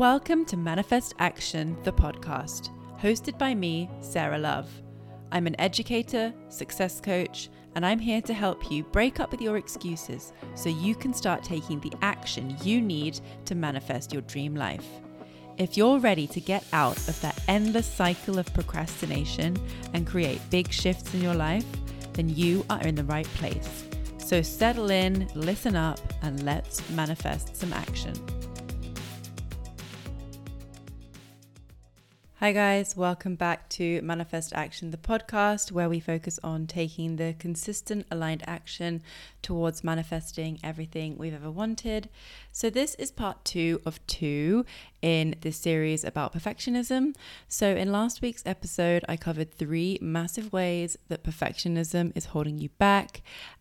Welcome 0.00 0.46
to 0.46 0.56
Manifest 0.56 1.12
Action, 1.18 1.76
the 1.82 1.92
podcast, 1.92 2.70
hosted 2.98 3.36
by 3.36 3.54
me, 3.54 3.90
Sarah 4.00 4.38
Lovatt. 4.38 4.64
I'm 5.30 5.46
an 5.46 5.60
educator, 5.60 6.32
success 6.48 7.02
coach, 7.02 7.50
and 7.74 7.84
I'm 7.84 7.98
here 7.98 8.22
to 8.22 8.32
help 8.32 8.70
you 8.70 8.82
break 8.82 9.20
up 9.20 9.30
with 9.30 9.42
your 9.42 9.58
excuses 9.58 10.32
so 10.54 10.70
you 10.70 10.94
can 10.94 11.12
start 11.12 11.44
taking 11.44 11.80
the 11.80 11.92
action 12.00 12.56
you 12.62 12.80
need 12.80 13.20
to 13.44 13.54
manifest 13.54 14.10
your 14.10 14.22
dream 14.22 14.54
life. 14.54 14.86
If 15.58 15.76
you're 15.76 15.98
ready 15.98 16.26
to 16.28 16.40
get 16.40 16.64
out 16.72 16.96
of 17.06 17.20
that 17.20 17.38
endless 17.46 17.86
cycle 17.86 18.38
of 18.38 18.54
procrastination 18.54 19.58
and 19.92 20.06
create 20.06 20.40
big 20.48 20.72
shifts 20.72 21.12
in 21.12 21.20
your 21.20 21.34
life, 21.34 21.66
then 22.14 22.30
you 22.30 22.64
are 22.70 22.80
in 22.84 22.94
the 22.94 23.04
right 23.04 23.28
place. 23.34 23.84
So 24.16 24.40
settle 24.40 24.90
in, 24.90 25.28
listen 25.34 25.76
up, 25.76 26.00
and 26.22 26.42
let's 26.44 26.88
manifest 26.88 27.54
some 27.54 27.74
action. 27.74 28.14
Hi, 32.40 32.52
guys, 32.52 32.96
welcome 32.96 33.34
back 33.34 33.68
to 33.68 34.00
Manifest 34.00 34.54
Action, 34.54 34.92
the 34.92 34.96
podcast 34.96 35.72
where 35.72 35.90
we 35.90 36.00
focus 36.00 36.40
on 36.42 36.66
taking 36.66 37.16
the 37.16 37.34
consistent, 37.38 38.06
aligned 38.10 38.42
action 38.46 39.02
towards 39.42 39.84
manifesting 39.84 40.58
everything 40.64 41.18
we've 41.18 41.34
ever 41.34 41.50
wanted. 41.50 42.08
So, 42.50 42.70
this 42.70 42.94
is 42.94 43.10
part 43.10 43.44
two 43.44 43.82
of 43.84 44.00
two 44.06 44.64
in 45.02 45.34
this 45.42 45.58
series 45.58 46.02
about 46.02 46.32
perfectionism. 46.32 47.14
So, 47.46 47.76
in 47.76 47.92
last 47.92 48.22
week's 48.22 48.46
episode, 48.46 49.04
I 49.06 49.18
covered 49.18 49.52
three 49.52 49.98
massive 50.00 50.50
ways 50.50 50.96
that 51.08 51.22
perfectionism 51.22 52.10
is 52.14 52.24
holding 52.24 52.56
you 52.56 52.70
back. 52.78 53.20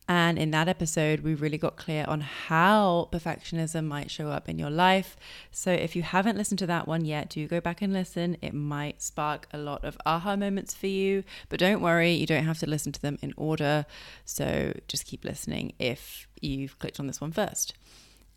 And 0.09 0.39
in 0.39 0.49
that 0.49 0.67
episode, 0.67 1.19
we 1.19 1.35
really 1.35 1.59
got 1.59 1.75
clear 1.75 2.03
on 2.07 2.21
how 2.21 3.09
perfectionism 3.11 3.85
might 3.85 4.09
show 4.09 4.29
up 4.29 4.49
in 4.49 4.57
your 4.57 4.71
life. 4.71 5.15
So, 5.51 5.71
if 5.71 5.95
you 5.95 6.01
haven't 6.01 6.35
listened 6.35 6.57
to 6.59 6.65
that 6.65 6.87
one 6.87 7.05
yet, 7.05 7.29
do 7.29 7.47
go 7.47 7.61
back 7.61 7.83
and 7.83 7.93
listen. 7.93 8.35
It 8.41 8.55
might 8.55 9.03
spark 9.03 9.47
a 9.53 9.59
lot 9.59 9.85
of 9.85 9.99
aha 10.07 10.35
moments 10.35 10.73
for 10.73 10.87
you. 10.87 11.23
But 11.47 11.59
don't 11.59 11.79
worry, 11.79 12.11
you 12.13 12.25
don't 12.25 12.45
have 12.45 12.57
to 12.57 12.67
listen 12.67 12.91
to 12.93 13.01
them 13.01 13.19
in 13.21 13.35
order. 13.37 13.85
So, 14.25 14.73
just 14.87 15.05
keep 15.05 15.23
listening 15.23 15.73
if 15.77 16.27
you've 16.41 16.79
clicked 16.79 16.99
on 16.99 17.05
this 17.05 17.21
one 17.21 17.31
first. 17.31 17.75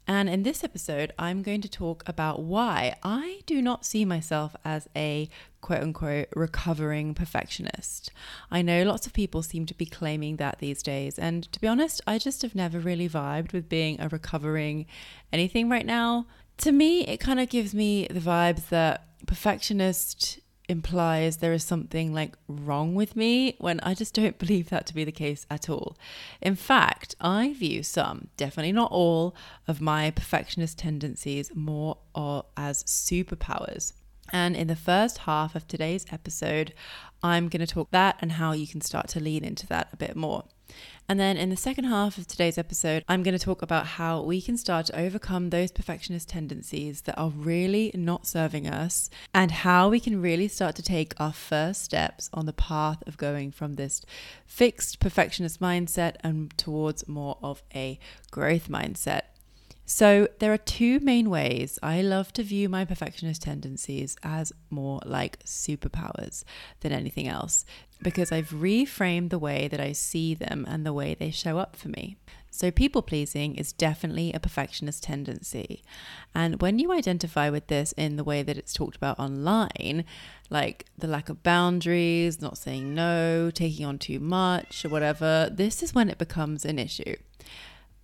And 0.07 0.29
in 0.29 0.43
this 0.43 0.65
episode, 0.65 1.13
I'm 1.19 1.43
going 1.43 1.61
to 1.61 1.69
talk 1.69 2.03
about 2.09 2.41
why 2.41 2.97
I 3.03 3.41
do 3.47 3.63
not 3.63 3.85
see 3.85 4.05
myself 4.05 4.57
as 4.65 4.89
a 4.97 5.29
quote 5.61 5.83
unquote 5.83 6.29
recovering 6.35 7.15
perfectionist. 7.15 8.11
I 8.51 8.63
know 8.63 8.83
lots 8.83 9.07
of 9.07 9.13
people 9.13 9.43
seem 9.43 9.65
to 9.67 9.75
be 9.75 9.87
claiming 9.87 10.37
that 10.37 10.59
these 10.59 10.83
days. 10.83 11.19
And 11.19 11.51
to 11.53 11.61
be 11.61 11.69
honest, 11.69 12.01
I 12.07 12.19
just 12.19 12.43
have 12.43 12.55
never 12.55 12.81
really 12.81 13.09
vibed 13.09 13.53
with 13.53 13.69
being 13.69 14.01
a 14.01 14.09
recovering 14.09 14.87
anything 15.33 15.69
right 15.69 15.87
now. 15.87 16.27
To 16.59 16.73
me, 16.73 17.07
it 17.07 17.19
kind 17.19 17.41
of 17.41 17.49
gives 17.49 17.75
me 17.75 18.09
the 18.09 18.21
vibes 18.21 18.69
that 18.71 19.07
perfectionist 19.27 20.41
implies 20.73 21.37
there 21.37 21.53
is 21.53 21.63
something 21.63 22.13
like 22.13 22.37
wrong 22.49 22.97
with 22.97 23.15
me 23.15 23.55
when 23.59 23.79
I 23.81 23.95
just 23.95 24.15
don't 24.15 24.39
believe 24.39 24.71
that 24.71 24.87
to 24.87 24.95
be 24.95 25.05
the 25.05 25.13
case 25.13 25.47
at 25.49 25.71
all. 25.71 25.97
In 26.41 26.57
fact, 26.57 27.15
I 27.21 27.53
view 27.53 27.85
some, 27.85 28.29
definitely 28.37 28.73
not 28.73 28.91
all, 28.91 29.37
of 29.69 29.81
my 29.81 30.11
perfectionist 30.11 30.79
tendencies 30.79 31.55
more 31.55 31.99
or 32.15 32.47
as 32.57 32.83
superpowers. 32.83 33.93
And 34.33 34.57
in 34.57 34.67
the 34.67 34.77
first 34.77 35.19
half 35.19 35.55
of 35.55 35.69
today's 35.69 36.07
episode, 36.11 36.73
I'm 37.23 37.49
going 37.49 37.65
to 37.65 37.73
talk 37.73 37.91
that 37.91 38.17
and 38.21 38.33
how 38.33 38.53
you 38.53 38.67
can 38.67 38.81
start 38.81 39.09
to 39.09 39.21
lean 39.21 39.45
into 39.45 39.67
that 39.69 39.91
a 39.93 39.97
bit 39.97 40.17
more. 40.17 40.45
And 41.09 41.19
then 41.19 41.37
in 41.37 41.51
the 41.51 41.57
second 41.57 41.85
half 41.85 42.17
of 42.17 42.27
today's 42.27 42.57
episode, 42.57 43.05
I'm 43.09 43.23
going 43.23 43.37
to 43.37 43.45
talk 43.45 43.61
about 43.61 43.87
how 43.87 44.23
we 44.23 44.41
can 44.41 44.57
start 44.57 44.87
to 44.87 44.99
overcome 44.99 45.51
those 45.51 45.73
perfectionist 45.73 46.29
tendencies 46.29 47.03
that 47.03 47.19
are 47.19 47.31
really 47.31 47.91
not 47.95 48.27
serving 48.27 48.67
us 48.67 49.11
and 49.35 49.51
how 49.51 49.89
we 49.89 50.01
can 50.01 50.23
really 50.23 50.49
start 50.49 50.75
to 50.77 50.83
take 50.83 51.13
our 51.21 51.33
first 51.33 51.83
steps 51.83 52.31
on 52.33 52.47
the 52.47 52.53
path 52.53 53.03
of 53.07 53.17
going 53.17 53.51
from 53.51 53.75
this 53.75 54.03
fixed 54.47 55.01
perfectionist 55.01 55.61
mindset 55.61 56.15
and 56.21 56.57
towards 56.57 57.09
more 57.09 57.37
of 57.43 57.63
a 57.75 57.99
growth 58.31 58.69
mindset. 58.69 59.23
So, 59.85 60.29
there 60.39 60.53
are 60.53 60.59
two 60.59 61.01
main 61.01 61.29
ways 61.29 61.79
I 61.83 62.01
love 62.03 62.33
to 62.35 62.43
view 62.43 62.69
my 62.69 62.85
perfectionist 62.85 63.43
tendencies 63.43 64.17
as 64.23 64.53
more 64.71 65.01
like 65.05 65.41
superpowers 65.41 66.45
than 66.81 66.93
anything 66.93 67.27
else, 67.27 67.67
because 68.03 68.33
I've 68.33 68.51
reframed 68.51 69.31
the 69.31 69.39
way 69.39 69.69
that 69.69 69.81
I 69.81 69.93
see 69.93 70.35
them 70.35 70.67
and 70.69 70.85
the 70.85 70.93
way 70.93 71.15
they 71.15 71.31
show 71.31 71.59
up 71.59 71.77
for 71.77 71.89
me. 71.89 72.17
So, 72.51 72.71
people 72.71 73.01
pleasing 73.01 73.55
is 73.55 73.73
definitely 73.73 74.33
a 74.33 74.41
perfectionist 74.41 75.03
tendency. 75.03 75.83
And 76.35 76.61
when 76.61 76.79
you 76.79 76.93
identify 76.93 77.49
with 77.49 77.69
this 77.69 77.93
in 77.93 78.17
the 78.17 78.25
way 78.25 78.43
that 78.43 78.59
it's 78.59 78.75
talked 78.75 78.95
about 78.95 79.19
online, 79.19 80.05
like 80.51 80.85
the 80.99 81.07
lack 81.07 81.31
of 81.31 81.43
boundaries, 81.43 82.43
not 82.43 82.59
saying 82.59 82.95
no, 82.95 83.51
taking 83.51 83.87
on 83.87 83.99
too 83.99 84.21
much, 84.21 84.85
or 84.85 84.91
whatever, 84.91 85.49
this 85.51 85.83
is 85.83 85.95
when 85.95 86.11
it 86.11 86.19
becomes 86.19 86.67
an 86.67 86.79
issue. 86.79 87.17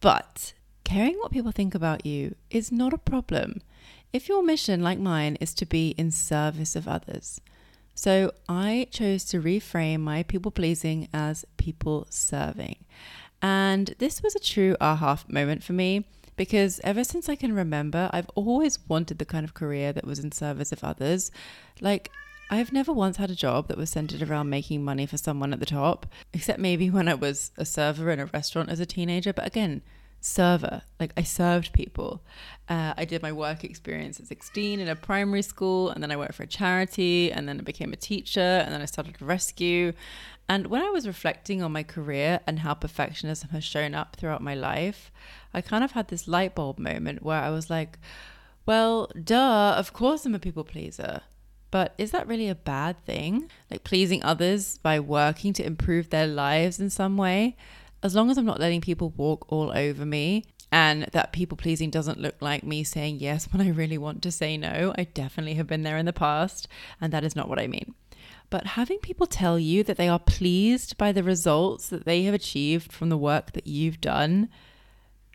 But 0.01 0.55
caring 0.83 1.19
what 1.19 1.33
people 1.33 1.53
think 1.53 1.75
about 1.75 2.07
you 2.07 2.35
is 2.51 2.73
not 2.73 2.95
a 2.95 2.99
problem 2.99 3.61
if 4.13 4.29
your 4.29 4.43
mission, 4.43 4.83
like 4.83 4.99
mine, 4.99 5.37
is 5.41 5.53
to 5.55 5.67
be 5.67 5.91
in 5.99 6.11
service 6.11 6.75
of 6.75 6.89
others. 6.89 7.41
So 7.99 8.31
I 8.49 8.87
chose 8.93 9.25
to 9.25 9.43
reframe 9.43 10.03
my 10.03 10.23
people 10.23 10.53
pleasing 10.53 11.09
as 11.13 11.45
people 11.57 12.07
serving. 12.11 12.77
And 13.43 13.93
this 13.99 14.23
was 14.23 14.37
a 14.37 14.39
true 14.39 14.77
aha 14.81 15.19
moment 15.27 15.65
for 15.65 15.73
me 15.73 16.07
because 16.37 16.81
ever 16.85 17.03
since 17.03 17.29
I 17.29 17.35
can 17.35 17.53
remember, 17.53 18.09
I've 18.13 18.31
always 18.37 18.79
wanted 18.87 19.19
the 19.19 19.25
kind 19.25 19.45
of 19.45 19.55
career 19.55 19.93
that 19.93 20.07
was 20.07 20.21
in 20.21 20.31
service 20.31 20.71
of 20.71 20.85
others. 20.85 21.33
Like, 21.81 22.13
I've 22.49 22.73
never 22.73 22.93
once 22.93 23.17
had 23.17 23.33
a 23.33 23.35
job 23.35 23.67
that 23.67 23.77
was 23.77 23.91
centered 23.91 24.23
around 24.23 24.49
making 24.49 24.85
money 24.85 25.05
for 25.05 25.19
someone 25.19 25.53
at 25.53 25.59
the 25.59 25.67
top, 25.67 26.07
except 26.33 26.61
maybe 26.61 26.91
when 26.97 27.09
I 27.09 27.15
was 27.15 27.51
a 27.57 27.65
server 27.65 28.13
in 28.13 28.21
a 28.21 28.27
restaurant 28.27 28.69
as 28.69 28.79
a 28.79 28.87
teenager. 28.87 29.33
But 29.33 29.49
again, 29.49 29.83
server. 30.21 30.83
Like 30.99 31.13
I 31.17 31.23
served 31.23 31.73
people. 31.73 32.23
Uh, 32.69 32.95
I 32.97 33.05
did 33.05 33.23
my 33.23 33.33
work 33.33 33.65
experience 33.65 34.21
at 34.21 34.27
16 34.27 34.81
in 34.81 34.89
a 34.89 34.97
primary 34.97 35.43
school, 35.43 35.91
and 35.91 36.03
then 36.03 36.11
I 36.11 36.17
worked 36.17 36.35
for 36.35 36.43
a 36.43 36.47
charity, 36.47 37.33
and 37.33 37.49
then 37.49 37.59
I 37.61 37.63
became 37.63 37.93
a 37.93 37.97
teacher, 37.97 38.41
and 38.41 38.73
then 38.73 38.81
I 38.81 38.87
started 38.87 39.21
rescue. 39.21 39.93
And 40.49 40.69
when 40.69 40.83
I 40.83 40.91
was 40.91 41.07
reflecting 41.07 41.63
on 41.63 41.73
my 41.73 41.83
career 41.83 42.41
and 42.47 42.61
how 42.61 42.75
perfectionism 42.75 43.51
has 43.51 43.65
shown 43.65 43.95
up 43.95 44.17
throughout 44.17 44.43
my 44.43 44.55
life, 44.55 45.13
I 45.53 45.61
kind 45.61 45.85
of 45.85 45.93
had 45.93 46.09
this 46.09 46.27
light 46.27 46.55
bulb 46.55 46.79
moment 46.79 47.23
where 47.23 47.41
I 47.41 47.51
was 47.51 47.69
like, 47.69 47.99
well, 48.65 49.11
duh, 49.23 49.75
of 49.77 49.93
course 49.93 50.25
I'm 50.25 50.35
a 50.35 50.39
people 50.39 50.65
pleaser. 50.65 51.23
But 51.71 51.95
is 51.99 52.13
that 52.13 52.27
really 52.27 52.49
a 52.49 52.55
bad 52.55 53.05
thing? 53.05 53.51
Like 53.71 53.85
pleasing 53.85 54.23
others 54.23 54.79
by 54.79 55.01
working 55.01 55.53
to 55.55 55.67
improve 55.67 56.09
their 56.09 56.27
lives 56.27 56.81
in 56.81 56.89
some 56.89 57.19
way? 57.19 57.57
As 58.03 58.15
long 58.15 58.31
as 58.31 58.39
I'm 58.39 58.45
not 58.45 58.61
letting 58.61 58.81
people 58.81 59.13
walk 59.17 59.51
all 59.53 59.71
over 59.77 60.05
me 60.05 60.45
and 60.71 61.05
that 61.13 61.33
people 61.33 61.57
pleasing 61.57 61.91
doesn't 61.91 62.21
look 62.21 62.37
like 62.41 62.63
me 62.63 62.85
saying 62.85 63.19
yes 63.21 63.49
when 63.51 63.67
I 63.67 63.71
really 63.71 63.99
want 63.99 64.23
to 64.23 64.33
say 64.33 64.57
no, 64.57 64.93
I 64.97 65.05
definitely 65.05 65.55
have 65.55 65.67
been 65.67 65.83
there 65.83 65.97
in 65.97 66.07
the 66.07 66.13
past, 66.13 66.69
and 67.01 67.13
that 67.13 67.25
is 67.25 67.35
not 67.35 67.49
what 67.49 67.59
I 67.59 67.67
mean. 67.67 67.95
But 68.51 68.67
having 68.67 68.99
people 68.99 69.27
tell 69.27 69.59
you 69.59 69.83
that 69.85 69.97
they 69.97 70.09
are 70.09 70.19
pleased 70.19 70.97
by 70.97 71.13
the 71.13 71.23
results 71.23 71.89
that 71.89 72.05
they 72.05 72.23
have 72.25 72.35
achieved 72.35 72.93
from 72.93 73.09
the 73.09 73.19
work 73.19 73.53
that 73.53 73.67
you've 73.67 74.01
done, 74.01 74.49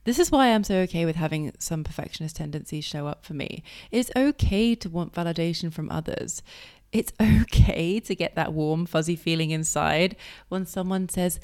this 0.06 0.20
is 0.20 0.32
why 0.32 0.48
I'm 0.48 0.64
so 0.64 0.78
okay 0.80 1.06
with 1.06 1.16
having 1.16 1.54
some 1.60 1.84
perfectionist 1.84 2.36
tendencies 2.36 2.84
show 2.84 3.08
up 3.08 3.24
for 3.24 3.34
me. 3.34 3.64
It's 3.92 4.12
okay 4.16 4.76
to 4.76 4.90
want 4.90 5.14
validation 5.14 5.72
from 5.72 5.90
others. 5.90 6.42
It's 6.92 7.14
okay 7.22 8.00
to 8.00 8.16
get 8.16 8.36
that 8.36 8.54
warm, 8.54 8.86
fuzzy 8.86 9.16
feeling 9.16 9.52
inside 9.52 10.16
when 10.50 10.66
someone 10.66 11.08
says, 11.08 11.40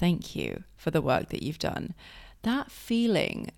thank 0.00 0.34
you 0.34 0.64
for 0.76 0.90
the 0.90 1.02
work 1.02 1.28
that 1.28 1.42
you've 1.42 1.58
done. 1.58 1.94
That 2.42 2.70
feeling 2.70 3.50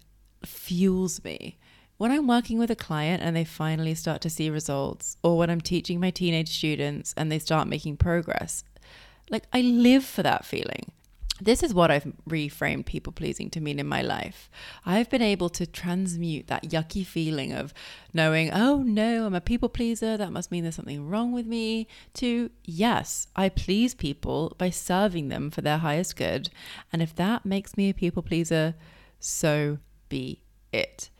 fuels 0.45 1.23
me. 1.23 1.57
When 1.99 2.11
I'm 2.11 2.27
working 2.27 2.59
with 2.59 2.71
a 2.71 2.77
client 2.77 3.23
and 3.23 3.37
they 3.37 3.45
finally 3.45 3.95
start 3.95 4.21
to 4.23 4.31
see 4.31 4.51
results, 4.51 5.17
or 5.23 5.39
when 5.39 5.51
I'm 5.51 5.61
teaching 5.61 6.01
my 6.01 6.11
teenage 6.11 6.49
students 6.49 7.15
and 7.17 7.31
they 7.31 7.39
start 7.39 7.69
making 7.69 7.99
progress, 7.99 8.65
like 9.31 9.45
I 9.53 9.61
live 9.61 10.05
for 10.05 10.25
that 10.25 10.45
feeling. 10.45 10.91
This 11.45 11.65
is 11.65 11.75
what 11.75 11.91
I've 11.91 12.07
reframed 12.29 12.87
people 12.87 13.13
pleasing 13.13 13.51
to 13.51 13.61
mean 13.61 13.81
in 13.81 13.87
my 13.87 14.01
life. 14.01 14.49
I've 14.87 15.11
been 15.11 15.23
able 15.23 15.49
to 15.51 15.67
transmute 15.67 16.47
that 16.47 16.71
yucky 16.71 17.05
feeling 17.05 17.53
of 17.53 17.75
knowing, 18.15 18.53
oh 18.53 18.85
no, 18.85 19.27
I'm 19.27 19.35
a 19.35 19.41
people 19.41 19.69
pleaser, 19.69 20.17
that 20.17 20.31
must 20.31 20.53
mean 20.53 20.63
there's 20.63 20.77
something 20.77 21.09
wrong 21.09 21.33
with 21.33 21.47
me, 21.47 21.89
to 22.15 22.51
yes, 22.65 23.27
I 23.35 23.49
please 23.49 23.93
people 23.93 24.55
by 24.57 24.71
serving 24.71 25.31
them 25.31 25.51
for 25.51 25.63
their 25.63 25.79
highest 25.79 26.15
good. 26.15 26.49
And 26.93 27.03
if 27.03 27.13
that 27.17 27.45
makes 27.45 27.77
me 27.77 27.91
a 27.91 27.95
people 27.95 28.23
pleaser, 28.23 28.77
so 29.19 29.79
be 30.09 30.43
it. 30.73 31.11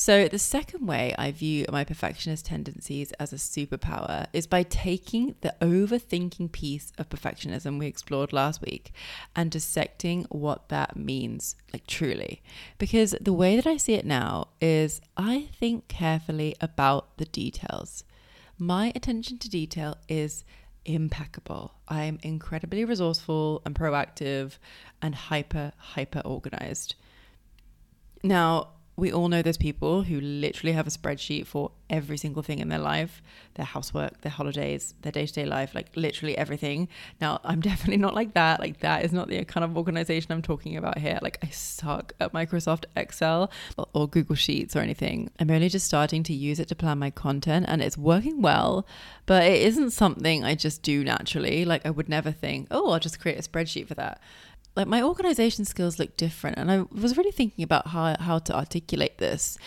So, 0.00 0.28
the 0.28 0.38
second 0.38 0.86
way 0.86 1.12
I 1.18 1.32
view 1.32 1.66
my 1.72 1.82
perfectionist 1.82 2.46
tendencies 2.46 3.10
as 3.18 3.32
a 3.32 3.36
superpower 3.36 4.28
is 4.32 4.46
by 4.46 4.62
taking 4.62 5.34
the 5.40 5.56
overthinking 5.60 6.52
piece 6.52 6.92
of 6.98 7.08
perfectionism 7.08 7.80
we 7.80 7.88
explored 7.88 8.32
last 8.32 8.62
week 8.62 8.92
and 9.34 9.50
dissecting 9.50 10.24
what 10.28 10.68
that 10.68 10.96
means, 10.96 11.56
like 11.72 11.84
truly. 11.88 12.42
Because 12.78 13.16
the 13.20 13.32
way 13.32 13.56
that 13.56 13.66
I 13.66 13.76
see 13.76 13.94
it 13.94 14.06
now 14.06 14.50
is 14.60 15.00
I 15.16 15.48
think 15.58 15.88
carefully 15.88 16.54
about 16.60 17.16
the 17.16 17.24
details. 17.24 18.04
My 18.56 18.92
attention 18.94 19.38
to 19.38 19.50
detail 19.50 19.96
is 20.08 20.44
impeccable. 20.84 21.74
I'm 21.88 22.20
incredibly 22.22 22.84
resourceful 22.84 23.62
and 23.66 23.74
proactive 23.74 24.58
and 25.02 25.16
hyper, 25.16 25.72
hyper 25.76 26.20
organized. 26.20 26.94
Now, 28.22 28.68
we 28.98 29.12
all 29.12 29.28
know 29.28 29.42
those 29.42 29.56
people 29.56 30.02
who 30.02 30.20
literally 30.20 30.72
have 30.72 30.86
a 30.86 30.90
spreadsheet 30.90 31.46
for 31.46 31.70
every 31.88 32.18
single 32.18 32.42
thing 32.42 32.58
in 32.58 32.68
their 32.68 32.80
life 32.80 33.22
their 33.58 33.66
housework, 33.66 34.20
their 34.20 34.30
holidays, 34.30 34.94
their 35.02 35.10
day 35.10 35.26
to 35.26 35.32
day 35.32 35.44
life, 35.44 35.74
like 35.74 35.88
literally 35.96 36.38
everything. 36.38 36.88
Now, 37.20 37.40
I'm 37.44 37.60
definitely 37.60 37.96
not 37.96 38.14
like 38.14 38.34
that. 38.34 38.60
Like, 38.60 38.80
that 38.80 39.04
is 39.04 39.12
not 39.12 39.28
the 39.28 39.44
kind 39.44 39.64
of 39.64 39.76
organization 39.76 40.32
I'm 40.32 40.42
talking 40.42 40.76
about 40.76 40.98
here. 40.98 41.18
Like, 41.20 41.38
I 41.42 41.48
suck 41.48 42.12
at 42.20 42.32
Microsoft 42.32 42.84
Excel 42.96 43.50
or 43.92 44.08
Google 44.08 44.36
Sheets 44.36 44.76
or 44.76 44.80
anything. 44.80 45.30
I'm 45.40 45.50
only 45.50 45.68
just 45.68 45.86
starting 45.86 46.22
to 46.22 46.32
use 46.32 46.60
it 46.60 46.68
to 46.68 46.76
plan 46.76 46.98
my 46.98 47.10
content 47.10 47.66
and 47.68 47.82
it's 47.82 47.98
working 47.98 48.40
well, 48.40 48.86
but 49.26 49.42
it 49.42 49.60
isn't 49.62 49.90
something 49.90 50.44
I 50.44 50.54
just 50.54 50.82
do 50.82 51.02
naturally. 51.02 51.64
Like, 51.64 51.84
I 51.84 51.90
would 51.90 52.08
never 52.08 52.30
think, 52.30 52.68
oh, 52.70 52.92
I'll 52.92 53.00
just 53.00 53.20
create 53.20 53.38
a 53.38 53.48
spreadsheet 53.48 53.88
for 53.88 53.94
that 53.94 54.20
like 54.78 54.86
my 54.86 55.02
organization 55.02 55.64
skills 55.64 55.98
look 55.98 56.16
different 56.16 56.56
and 56.56 56.70
i 56.70 56.78
was 56.92 57.16
really 57.18 57.32
thinking 57.32 57.64
about 57.64 57.88
how 57.88 58.16
how 58.20 58.38
to 58.38 58.56
articulate 58.56 59.18
this. 59.18 59.58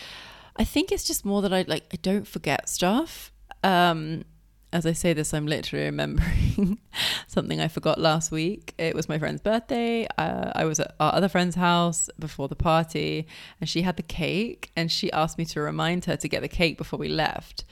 I 0.56 0.64
think 0.64 0.92
it's 0.92 1.04
just 1.04 1.24
more 1.24 1.40
that 1.42 1.52
i 1.52 1.62
like 1.68 1.84
i 1.92 1.98
don't 2.02 2.26
forget 2.26 2.68
stuff. 2.68 3.30
Um 3.62 4.24
as 4.72 4.86
I 4.86 4.92
say 4.92 5.12
this, 5.12 5.34
I'm 5.34 5.46
literally 5.46 5.84
remembering 5.84 6.78
something 7.26 7.60
I 7.60 7.68
forgot 7.68 8.00
last 8.00 8.32
week. 8.32 8.74
It 8.78 8.94
was 8.94 9.08
my 9.08 9.18
friend's 9.18 9.42
birthday. 9.42 10.06
Uh, 10.16 10.50
I 10.54 10.64
was 10.64 10.80
at 10.80 10.94
our 10.98 11.14
other 11.14 11.28
friend's 11.28 11.56
house 11.56 12.08
before 12.18 12.48
the 12.48 12.56
party, 12.56 13.26
and 13.60 13.68
she 13.68 13.82
had 13.82 13.96
the 13.96 14.02
cake, 14.02 14.70
and 14.74 14.90
she 14.90 15.12
asked 15.12 15.36
me 15.36 15.44
to 15.46 15.60
remind 15.60 16.06
her 16.06 16.16
to 16.16 16.28
get 16.28 16.40
the 16.40 16.48
cake 16.48 16.78
before 16.78 16.98
we 16.98 17.08
left. 17.08 17.64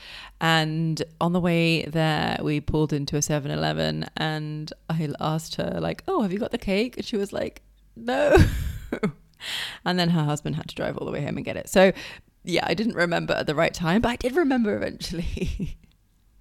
And 0.43 1.03
on 1.21 1.33
the 1.33 1.41
way 1.41 1.85
there, 1.85 2.39
we 2.43 2.61
pulled 2.61 2.93
into 2.93 3.17
a 3.17 3.23
7 3.23 3.51
Eleven, 3.51 4.05
and 4.17 4.71
I 4.91 5.09
asked 5.19 5.55
her, 5.57 5.79
like, 5.81 6.05
oh, 6.07 6.21
have 6.21 6.33
you 6.33 6.39
got 6.39 6.51
the 6.51 6.59
cake? 6.59 6.99
And 6.99 7.07
she 7.07 7.17
was 7.17 7.33
like, 7.33 7.63
no. 7.97 8.37
and 9.87 9.99
then 9.99 10.11
her 10.11 10.25
husband 10.25 10.57
had 10.57 10.69
to 10.69 10.75
drive 10.75 10.99
all 10.99 11.07
the 11.07 11.13
way 11.13 11.25
home 11.25 11.37
and 11.37 11.47
get 11.47 11.57
it. 11.57 11.71
So, 11.71 11.93
yeah, 12.45 12.65
I 12.67 12.75
didn't 12.75 12.95
remember 12.95 13.33
at 13.33 13.47
the 13.47 13.55
right 13.55 13.73
time, 13.73 14.03
but 14.03 14.11
I 14.11 14.17
did 14.17 14.37
remember 14.37 14.77
eventually. 14.77 15.79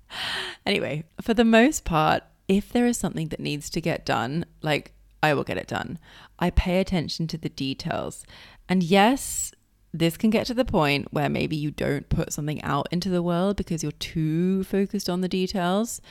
anyway, 0.65 1.03
for 1.21 1.33
the 1.33 1.45
most 1.45 1.85
part, 1.85 2.23
if 2.47 2.71
there 2.71 2.85
is 2.85 2.97
something 2.97 3.27
that 3.29 3.39
needs 3.39 3.69
to 3.69 3.81
get 3.81 4.05
done, 4.05 4.45
like 4.61 4.93
I 5.21 5.33
will 5.33 5.43
get 5.43 5.57
it 5.57 5.67
done. 5.67 5.99
I 6.39 6.49
pay 6.49 6.79
attention 6.79 7.27
to 7.27 7.37
the 7.37 7.49
details. 7.49 8.25
And 8.67 8.83
yes, 8.83 9.53
this 9.93 10.17
can 10.17 10.29
get 10.29 10.45
to 10.47 10.53
the 10.53 10.65
point 10.65 11.11
where 11.11 11.29
maybe 11.29 11.55
you 11.55 11.71
don't 11.71 12.09
put 12.09 12.31
something 12.31 12.61
out 12.63 12.87
into 12.91 13.09
the 13.09 13.23
world 13.23 13.57
because 13.57 13.83
you're 13.83 13.91
too 13.93 14.63
focused 14.63 15.09
on 15.09 15.21
the 15.21 15.27
details. 15.27 16.01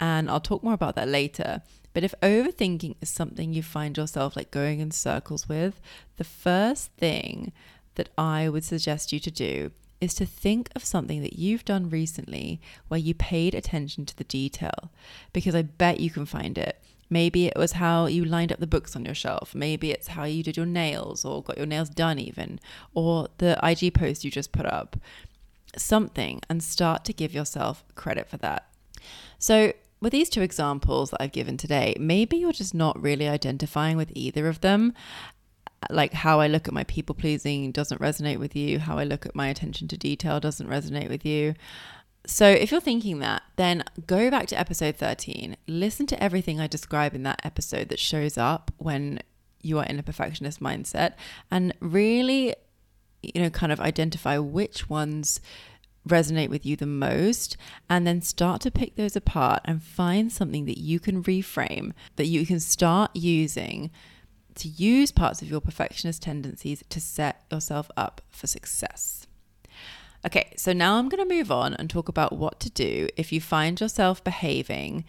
And 0.00 0.30
I'll 0.30 0.40
talk 0.40 0.62
more 0.62 0.74
about 0.74 0.96
that 0.96 1.08
later. 1.08 1.62
But 1.92 2.04
if 2.04 2.14
overthinking 2.22 2.96
is 3.00 3.08
something 3.08 3.52
you 3.52 3.62
find 3.62 3.96
yourself 3.96 4.36
like 4.36 4.50
going 4.50 4.80
in 4.80 4.90
circles 4.90 5.48
with, 5.48 5.80
the 6.16 6.24
first 6.24 6.90
thing 6.92 7.52
that 7.94 8.10
I 8.18 8.48
would 8.48 8.64
suggest 8.64 9.12
you 9.12 9.20
to 9.20 9.30
do 9.30 9.70
is 10.00 10.14
to 10.14 10.26
think 10.26 10.70
of 10.74 10.84
something 10.84 11.22
that 11.22 11.38
you've 11.38 11.64
done 11.64 11.88
recently 11.88 12.60
where 12.88 13.00
you 13.00 13.14
paid 13.14 13.54
attention 13.54 14.06
to 14.06 14.16
the 14.16 14.24
detail, 14.24 14.90
because 15.32 15.54
I 15.54 15.62
bet 15.62 16.00
you 16.00 16.10
can 16.10 16.26
find 16.26 16.58
it. 16.58 16.80
Maybe 17.08 17.46
it 17.46 17.56
was 17.56 17.72
how 17.72 18.06
you 18.06 18.24
lined 18.24 18.52
up 18.52 18.58
the 18.58 18.66
books 18.66 18.96
on 18.96 19.04
your 19.04 19.14
shelf. 19.14 19.54
Maybe 19.54 19.92
it's 19.92 20.08
how 20.08 20.24
you 20.24 20.42
did 20.42 20.56
your 20.56 20.66
nails 20.66 21.24
or 21.24 21.42
got 21.42 21.56
your 21.56 21.66
nails 21.66 21.88
done, 21.88 22.18
even, 22.18 22.58
or 22.94 23.28
the 23.38 23.58
IG 23.62 23.94
post 23.94 24.24
you 24.24 24.30
just 24.30 24.52
put 24.52 24.66
up. 24.66 24.96
Something, 25.76 26.40
and 26.48 26.62
start 26.62 27.04
to 27.04 27.12
give 27.12 27.34
yourself 27.34 27.84
credit 27.94 28.28
for 28.28 28.38
that. 28.38 28.66
So, 29.38 29.74
with 30.00 30.12
these 30.12 30.28
two 30.28 30.42
examples 30.42 31.10
that 31.10 31.22
I've 31.22 31.32
given 31.32 31.56
today, 31.56 31.96
maybe 31.98 32.36
you're 32.36 32.52
just 32.52 32.74
not 32.74 33.00
really 33.00 33.28
identifying 33.28 33.96
with 33.96 34.10
either 34.14 34.46
of 34.46 34.60
them 34.60 34.94
like 35.90 36.12
how 36.12 36.40
I 36.40 36.46
look 36.46 36.68
at 36.68 36.74
my 36.74 36.84
people 36.84 37.14
pleasing 37.14 37.72
doesn't 37.72 38.00
resonate 38.00 38.38
with 38.38 38.56
you, 38.56 38.78
how 38.78 38.98
I 38.98 39.04
look 39.04 39.26
at 39.26 39.34
my 39.34 39.48
attention 39.48 39.88
to 39.88 39.96
detail 39.96 40.40
doesn't 40.40 40.68
resonate 40.68 41.08
with 41.08 41.24
you. 41.24 41.54
So, 42.26 42.48
if 42.48 42.72
you're 42.72 42.80
thinking 42.80 43.20
that, 43.20 43.42
then 43.54 43.84
go 44.06 44.30
back 44.30 44.46
to 44.48 44.58
episode 44.58 44.96
13, 44.96 45.56
listen 45.68 46.06
to 46.06 46.20
everything 46.22 46.58
I 46.58 46.66
describe 46.66 47.14
in 47.14 47.22
that 47.22 47.40
episode 47.44 47.88
that 47.90 48.00
shows 48.00 48.36
up 48.36 48.72
when 48.78 49.20
you 49.62 49.78
are 49.78 49.84
in 49.84 49.98
a 49.98 50.02
perfectionist 50.02 50.60
mindset, 50.60 51.12
and 51.52 51.72
really, 51.78 52.54
you 53.22 53.42
know, 53.42 53.50
kind 53.50 53.70
of 53.70 53.80
identify 53.80 54.38
which 54.38 54.90
ones 54.90 55.40
resonate 56.08 56.48
with 56.48 56.64
you 56.64 56.76
the 56.76 56.86
most 56.86 57.56
and 57.90 58.06
then 58.06 58.22
start 58.22 58.60
to 58.60 58.70
pick 58.70 58.94
those 58.94 59.16
apart 59.16 59.60
and 59.64 59.82
find 59.82 60.30
something 60.30 60.64
that 60.64 60.78
you 60.78 61.00
can 61.00 61.22
reframe 61.24 61.92
that 62.14 62.26
you 62.26 62.46
can 62.46 62.60
start 62.60 63.10
using 63.14 63.90
to 64.56 64.68
use 64.68 65.12
parts 65.12 65.42
of 65.42 65.48
your 65.48 65.60
perfectionist 65.60 66.22
tendencies 66.22 66.82
to 66.88 67.00
set 67.00 67.44
yourself 67.50 67.90
up 67.96 68.20
for 68.28 68.46
success. 68.46 69.26
Okay, 70.26 70.52
so 70.56 70.72
now 70.72 70.96
I'm 70.96 71.08
going 71.08 71.26
to 71.26 71.34
move 71.34 71.52
on 71.52 71.74
and 71.74 71.88
talk 71.88 72.08
about 72.08 72.32
what 72.32 72.58
to 72.60 72.70
do 72.70 73.08
if 73.16 73.32
you 73.32 73.40
find 73.40 73.80
yourself 73.80 74.24
behaving 74.24 75.04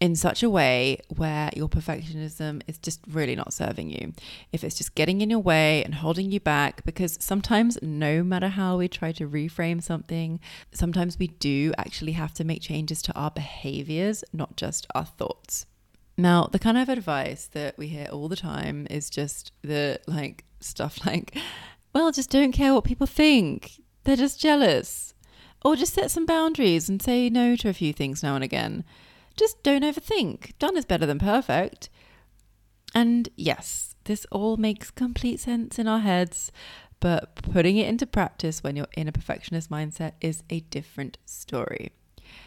in 0.00 0.16
such 0.16 0.42
a 0.42 0.50
way 0.50 0.98
where 1.16 1.50
your 1.54 1.68
perfectionism 1.68 2.60
is 2.66 2.78
just 2.78 3.00
really 3.08 3.36
not 3.36 3.52
serving 3.52 3.90
you. 3.90 4.12
If 4.52 4.64
it's 4.64 4.76
just 4.76 4.94
getting 4.94 5.20
in 5.20 5.30
your 5.30 5.38
way 5.38 5.84
and 5.84 5.94
holding 5.94 6.30
you 6.30 6.40
back, 6.40 6.84
because 6.84 7.16
sometimes, 7.20 7.78
no 7.80 8.22
matter 8.22 8.48
how 8.48 8.76
we 8.76 8.88
try 8.88 9.12
to 9.12 9.26
reframe 9.26 9.82
something, 9.82 10.40
sometimes 10.72 11.18
we 11.18 11.28
do 11.28 11.72
actually 11.78 12.12
have 12.12 12.34
to 12.34 12.44
make 12.44 12.60
changes 12.60 13.00
to 13.02 13.14
our 13.14 13.30
behaviors, 13.30 14.24
not 14.32 14.56
just 14.56 14.86
our 14.94 15.04
thoughts. 15.04 15.66
Now, 16.16 16.48
the 16.50 16.58
kind 16.58 16.78
of 16.78 16.88
advice 16.88 17.46
that 17.52 17.76
we 17.76 17.88
hear 17.88 18.06
all 18.12 18.28
the 18.28 18.36
time 18.36 18.86
is 18.88 19.10
just 19.10 19.52
the 19.62 20.00
like 20.06 20.44
stuff 20.60 20.98
like, 21.06 21.36
well, 21.92 22.12
just 22.12 22.30
don't 22.30 22.52
care 22.52 22.74
what 22.74 22.84
people 22.84 23.06
think. 23.06 23.80
They're 24.04 24.16
just 24.16 24.40
jealous. 24.40 25.14
Or 25.64 25.76
just 25.76 25.94
set 25.94 26.10
some 26.10 26.26
boundaries 26.26 26.88
and 26.88 27.00
say 27.00 27.30
no 27.30 27.56
to 27.56 27.70
a 27.70 27.74
few 27.74 27.92
things 27.92 28.22
now 28.22 28.34
and 28.34 28.44
again. 28.44 28.84
Just 29.36 29.62
don't 29.62 29.82
overthink. 29.82 30.52
Done 30.58 30.76
is 30.76 30.84
better 30.84 31.06
than 31.06 31.18
perfect. 31.18 31.88
And 32.94 33.28
yes, 33.34 33.94
this 34.04 34.26
all 34.30 34.56
makes 34.56 34.90
complete 34.90 35.40
sense 35.40 35.78
in 35.78 35.88
our 35.88 36.00
heads, 36.00 36.52
but 37.00 37.34
putting 37.36 37.76
it 37.76 37.88
into 37.88 38.06
practice 38.06 38.62
when 38.62 38.76
you're 38.76 38.86
in 38.96 39.08
a 39.08 39.12
perfectionist 39.12 39.70
mindset 39.70 40.12
is 40.20 40.42
a 40.50 40.60
different 40.60 41.18
story. 41.24 41.92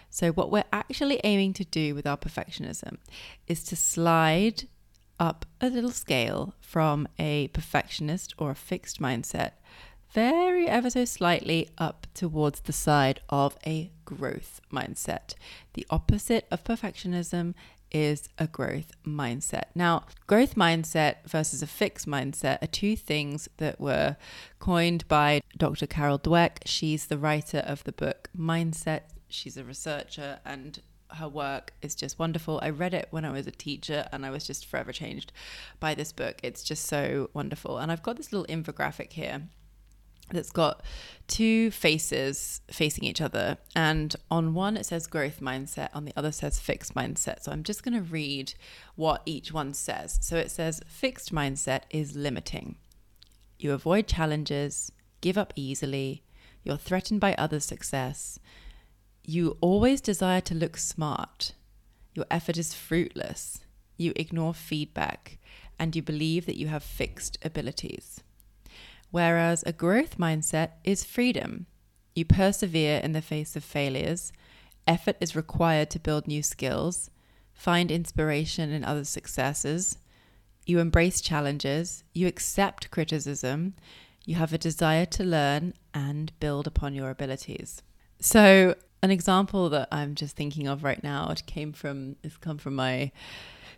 So, 0.09 0.31
what 0.31 0.51
we're 0.51 0.63
actually 0.71 1.19
aiming 1.23 1.53
to 1.53 1.65
do 1.65 1.93
with 1.93 2.07
our 2.07 2.17
perfectionism 2.17 2.97
is 3.47 3.63
to 3.65 3.75
slide 3.75 4.67
up 5.19 5.45
a 5.61 5.69
little 5.69 5.91
scale 5.91 6.53
from 6.59 7.07
a 7.17 7.47
perfectionist 7.49 8.33
or 8.37 8.51
a 8.51 8.55
fixed 8.55 9.01
mindset, 9.01 9.51
very 10.11 10.67
ever 10.67 10.89
so 10.89 11.05
slightly 11.05 11.69
up 11.77 12.07
towards 12.13 12.61
the 12.61 12.73
side 12.73 13.19
of 13.29 13.57
a 13.65 13.91
growth 14.05 14.61
mindset. 14.71 15.33
The 15.73 15.85
opposite 15.89 16.47
of 16.51 16.63
perfectionism 16.63 17.53
is 17.91 18.29
a 18.37 18.47
growth 18.47 18.91
mindset. 19.05 19.65
Now, 19.73 20.05
growth 20.27 20.55
mindset 20.55 21.17
versus 21.25 21.61
a 21.61 21.67
fixed 21.67 22.07
mindset 22.07 22.61
are 22.61 22.67
two 22.67 22.95
things 22.95 23.47
that 23.57 23.79
were 23.79 24.17
coined 24.59 25.07
by 25.07 25.41
Dr. 25.55 25.87
Carol 25.87 26.19
Dweck. 26.19 26.59
She's 26.65 27.07
the 27.07 27.17
writer 27.17 27.59
of 27.59 27.83
the 27.85 27.93
book 27.93 28.29
Mindset 28.37 29.01
She's 29.29 29.57
a 29.57 29.63
researcher 29.63 30.39
and 30.45 30.79
her 31.11 31.27
work 31.27 31.73
is 31.81 31.95
just 31.95 32.19
wonderful. 32.19 32.59
I 32.61 32.69
read 32.69 32.93
it 32.93 33.07
when 33.11 33.25
I 33.25 33.31
was 33.31 33.47
a 33.47 33.51
teacher 33.51 34.07
and 34.11 34.25
I 34.25 34.29
was 34.29 34.45
just 34.45 34.65
forever 34.65 34.91
changed 34.91 35.31
by 35.79 35.95
this 35.95 36.11
book. 36.11 36.39
It's 36.43 36.63
just 36.63 36.85
so 36.85 37.29
wonderful. 37.33 37.77
And 37.77 37.91
I've 37.91 38.03
got 38.03 38.17
this 38.17 38.33
little 38.33 38.47
infographic 38.47 39.13
here 39.13 39.43
that's 40.31 40.51
got 40.51 40.83
two 41.27 41.71
faces 41.71 42.61
facing 42.69 43.05
each 43.05 43.21
other. 43.21 43.57
And 43.75 44.15
on 44.29 44.53
one 44.53 44.75
it 44.75 44.85
says 44.85 45.07
growth 45.07 45.39
mindset, 45.39 45.89
on 45.93 46.05
the 46.05 46.13
other 46.17 46.31
says 46.31 46.59
fixed 46.59 46.93
mindset. 46.93 47.43
So 47.43 47.51
I'm 47.51 47.63
just 47.63 47.83
going 47.83 47.95
to 47.95 48.01
read 48.01 48.53
what 48.95 49.21
each 49.25 49.53
one 49.53 49.73
says. 49.73 50.19
So 50.21 50.35
it 50.37 50.51
says 50.51 50.81
fixed 50.87 51.33
mindset 51.33 51.83
is 51.89 52.15
limiting. 52.15 52.75
You 53.57 53.71
avoid 53.71 54.07
challenges, 54.07 54.91
give 55.21 55.37
up 55.37 55.53
easily, 55.55 56.23
you're 56.63 56.77
threatened 56.77 57.21
by 57.21 57.33
others' 57.35 57.65
success 57.65 58.39
you 59.27 59.57
always 59.61 60.01
desire 60.01 60.41
to 60.41 60.55
look 60.55 60.77
smart. 60.77 61.51
Your 62.15 62.25
effort 62.31 62.57
is 62.57 62.73
fruitless. 62.73 63.59
You 63.97 64.13
ignore 64.15 64.53
feedback 64.55 65.37
and 65.77 65.95
you 65.95 66.01
believe 66.01 66.45
that 66.47 66.57
you 66.57 66.67
have 66.67 66.81
fixed 66.83 67.37
abilities. 67.43 68.21
whereas 69.11 69.63
a 69.65 69.71
growth 69.71 70.17
mindset 70.17 70.71
is 70.83 71.03
freedom. 71.03 71.65
You 72.15 72.25
persevere 72.25 72.99
in 72.99 73.13
the 73.13 73.21
face 73.21 73.55
of 73.55 73.63
failures, 73.63 74.33
effort 74.85 75.15
is 75.21 75.35
required 75.35 75.89
to 75.91 75.99
build 75.99 76.27
new 76.27 76.43
skills, 76.43 77.09
find 77.53 77.91
inspiration 77.91 78.69
in 78.71 78.83
others' 78.83 79.09
successes, 79.09 79.97
you 80.65 80.79
embrace 80.79 81.21
challenges, 81.21 82.03
you 82.13 82.27
accept 82.27 82.91
criticism, 82.91 83.75
you 84.25 84.35
have 84.35 84.51
a 84.51 84.57
desire 84.57 85.05
to 85.05 85.23
learn 85.23 85.73
and 85.93 86.37
build 86.39 86.67
upon 86.67 86.93
your 86.93 87.09
abilities. 87.09 87.81
So, 88.19 88.75
an 89.01 89.11
example 89.11 89.69
that 89.69 89.87
I'm 89.91 90.15
just 90.15 90.35
thinking 90.35 90.67
of 90.67 90.83
right 90.83 91.03
now 91.03 91.29
it 91.29 91.45
came 91.45 91.73
from 91.73 92.15
it's 92.23 92.37
come 92.37 92.57
from 92.57 92.75
my 92.75 93.11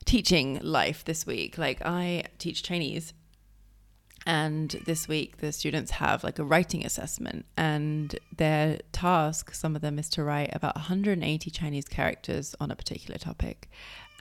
teaching 0.05 0.59
life 0.61 1.03
this 1.05 1.25
week. 1.25 1.57
Like 1.57 1.81
I 1.85 2.23
teach 2.37 2.63
Chinese 2.63 3.13
and 4.25 4.71
this 4.85 5.07
week 5.07 5.37
the 5.37 5.51
students 5.51 5.91
have 5.91 6.23
like 6.23 6.39
a 6.39 6.43
writing 6.43 6.85
assessment 6.85 7.45
and 7.57 8.17
their 8.35 8.79
task 8.91 9.53
some 9.53 9.75
of 9.75 9.81
them 9.81 9.97
is 9.97 10.09
to 10.09 10.23
write 10.23 10.49
about 10.53 10.75
180 10.75 11.49
Chinese 11.49 11.85
characters 11.85 12.55
on 12.59 12.71
a 12.71 12.75
particular 12.75 13.17
topic. 13.17 13.69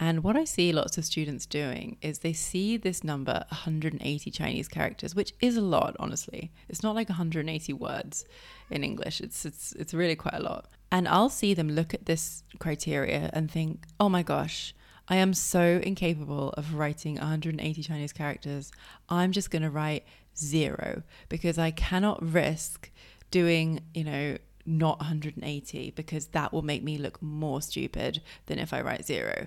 And 0.00 0.22
what 0.22 0.36
I 0.36 0.44
see 0.44 0.72
lots 0.72 0.96
of 0.96 1.04
students 1.04 1.44
doing 1.44 1.96
is 2.00 2.20
they 2.20 2.32
see 2.32 2.76
this 2.76 3.02
number 3.02 3.44
180 3.48 4.30
Chinese 4.30 4.68
characters, 4.68 5.16
which 5.16 5.34
is 5.40 5.56
a 5.56 5.60
lot, 5.60 5.96
honestly. 5.98 6.52
It's 6.68 6.84
not 6.84 6.94
like 6.94 7.08
180 7.08 7.72
words 7.72 8.24
in 8.70 8.84
English. 8.84 9.20
It's 9.20 9.44
it's 9.44 9.72
it's 9.72 9.92
really 9.92 10.14
quite 10.14 10.34
a 10.34 10.42
lot. 10.42 10.68
And 10.90 11.06
I'll 11.06 11.28
see 11.28 11.54
them 11.54 11.68
look 11.68 11.92
at 11.92 12.06
this 12.06 12.42
criteria 12.58 13.30
and 13.32 13.50
think, 13.50 13.86
"Oh 14.00 14.08
my 14.08 14.22
gosh, 14.22 14.74
I 15.08 15.16
am 15.16 15.32
so 15.34 15.80
incapable 15.82 16.50
of 16.50 16.74
writing 16.74 17.16
180 17.16 17.82
Chinese 17.82 18.12
characters. 18.12 18.70
I'm 19.08 19.32
just 19.32 19.50
going 19.50 19.62
to 19.62 19.70
write 19.70 20.04
zero 20.36 21.02
because 21.28 21.58
I 21.58 21.70
cannot 21.70 22.22
risk 22.22 22.90
doing, 23.30 23.80
you 23.94 24.04
know, 24.04 24.38
not 24.66 25.00
180 25.00 25.92
because 25.92 26.26
that 26.28 26.52
will 26.52 26.62
make 26.62 26.82
me 26.82 26.98
look 26.98 27.20
more 27.22 27.62
stupid 27.62 28.20
than 28.46 28.58
if 28.58 28.72
I 28.72 28.82
write 28.82 29.06
zero. 29.06 29.46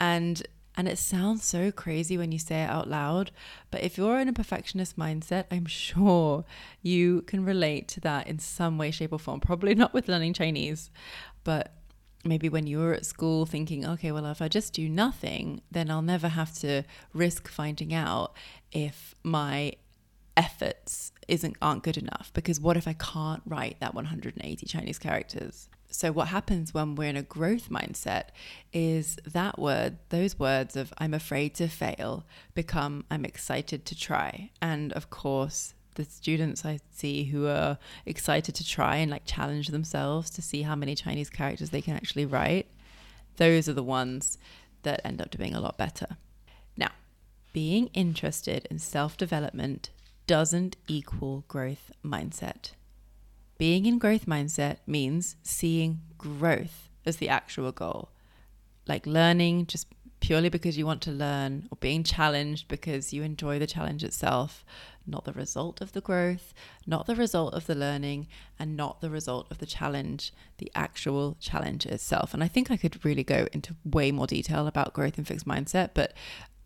And 0.00 0.42
and 0.76 0.88
it 0.88 0.98
sounds 0.98 1.44
so 1.44 1.70
crazy 1.70 2.18
when 2.18 2.32
you 2.32 2.38
say 2.38 2.62
it 2.62 2.70
out 2.70 2.88
loud, 2.88 3.30
but 3.70 3.82
if 3.82 3.96
you're 3.96 4.18
in 4.18 4.28
a 4.28 4.32
perfectionist 4.32 4.98
mindset, 4.98 5.44
I'm 5.50 5.66
sure 5.84 6.44
you 6.82 7.22
can 7.22 7.44
relate 7.44 7.88
to 7.88 8.00
that 8.00 8.26
in 8.26 8.38
some 8.38 8.78
way, 8.78 8.90
shape, 8.90 9.12
or 9.12 9.18
form. 9.18 9.40
Probably 9.40 9.74
not 9.74 9.94
with 9.94 10.08
learning 10.08 10.34
Chinese, 10.34 10.90
but 11.44 11.74
maybe 12.24 12.48
when 12.48 12.66
you 12.66 12.78
were 12.78 12.94
at 12.94 13.06
school 13.06 13.46
thinking, 13.46 13.84
okay, 13.84 14.10
well, 14.10 14.26
if 14.26 14.40
I 14.40 14.48
just 14.48 14.72
do 14.72 14.88
nothing, 14.88 15.60
then 15.70 15.90
I'll 15.90 16.02
never 16.02 16.28
have 16.28 16.54
to 16.60 16.82
risk 17.12 17.48
finding 17.48 17.92
out 17.94 18.34
if 18.72 19.14
my 19.22 19.74
efforts 20.36 21.12
isn't 21.28 21.56
aren't 21.62 21.84
good 21.84 21.96
enough 21.96 22.32
because 22.34 22.58
what 22.60 22.76
if 22.76 22.88
I 22.88 22.94
can't 22.94 23.42
write 23.46 23.78
that 23.78 23.94
180 23.94 24.66
Chinese 24.66 24.98
characters? 24.98 25.68
So, 25.94 26.10
what 26.10 26.26
happens 26.26 26.74
when 26.74 26.96
we're 26.96 27.08
in 27.08 27.16
a 27.16 27.22
growth 27.22 27.70
mindset 27.70 28.30
is 28.72 29.16
that 29.24 29.60
word, 29.60 29.98
those 30.08 30.36
words 30.36 30.74
of 30.74 30.92
I'm 30.98 31.14
afraid 31.14 31.54
to 31.54 31.68
fail, 31.68 32.24
become 32.52 33.04
I'm 33.12 33.24
excited 33.24 33.84
to 33.86 33.94
try. 33.94 34.50
And 34.60 34.92
of 34.94 35.08
course, 35.10 35.72
the 35.94 36.04
students 36.04 36.64
I 36.64 36.80
see 36.90 37.26
who 37.26 37.46
are 37.46 37.78
excited 38.06 38.56
to 38.56 38.66
try 38.66 38.96
and 38.96 39.08
like 39.08 39.24
challenge 39.24 39.68
themselves 39.68 40.30
to 40.30 40.42
see 40.42 40.62
how 40.62 40.74
many 40.74 40.96
Chinese 40.96 41.30
characters 41.30 41.70
they 41.70 41.80
can 41.80 41.94
actually 41.94 42.26
write, 42.26 42.66
those 43.36 43.68
are 43.68 43.72
the 43.72 43.84
ones 43.84 44.36
that 44.82 45.00
end 45.04 45.20
up 45.20 45.30
doing 45.30 45.54
a 45.54 45.60
lot 45.60 45.78
better. 45.78 46.16
Now, 46.76 46.90
being 47.52 47.86
interested 47.94 48.66
in 48.68 48.80
self 48.80 49.16
development 49.16 49.90
doesn't 50.26 50.74
equal 50.88 51.44
growth 51.46 51.92
mindset. 52.04 52.72
Being 53.56 53.86
in 53.86 53.98
growth 53.98 54.26
mindset 54.26 54.78
means 54.86 55.36
seeing 55.42 56.00
growth 56.18 56.90
as 57.06 57.18
the 57.18 57.28
actual 57.28 57.72
goal. 57.72 58.10
Like 58.86 59.06
learning 59.06 59.66
just 59.66 59.86
purely 60.20 60.48
because 60.48 60.78
you 60.78 60.86
want 60.86 61.02
to 61.02 61.10
learn, 61.10 61.68
or 61.70 61.76
being 61.80 62.02
challenged 62.02 62.66
because 62.66 63.12
you 63.12 63.22
enjoy 63.22 63.58
the 63.58 63.66
challenge 63.66 64.02
itself, 64.02 64.64
not 65.06 65.26
the 65.26 65.32
result 65.34 65.82
of 65.82 65.92
the 65.92 66.00
growth, 66.00 66.54
not 66.86 67.06
the 67.06 67.14
result 67.14 67.52
of 67.52 67.66
the 67.66 67.74
learning, 67.74 68.26
and 68.58 68.74
not 68.74 69.02
the 69.02 69.10
result 69.10 69.46
of 69.50 69.58
the 69.58 69.66
challenge, 69.66 70.32
the 70.56 70.72
actual 70.74 71.36
challenge 71.40 71.84
itself. 71.84 72.32
And 72.32 72.42
I 72.42 72.48
think 72.48 72.70
I 72.70 72.78
could 72.78 73.04
really 73.04 73.22
go 73.22 73.46
into 73.52 73.76
way 73.84 74.10
more 74.10 74.26
detail 74.26 74.66
about 74.66 74.94
growth 74.94 75.18
and 75.18 75.28
fixed 75.28 75.46
mindset, 75.46 75.90
but 75.92 76.14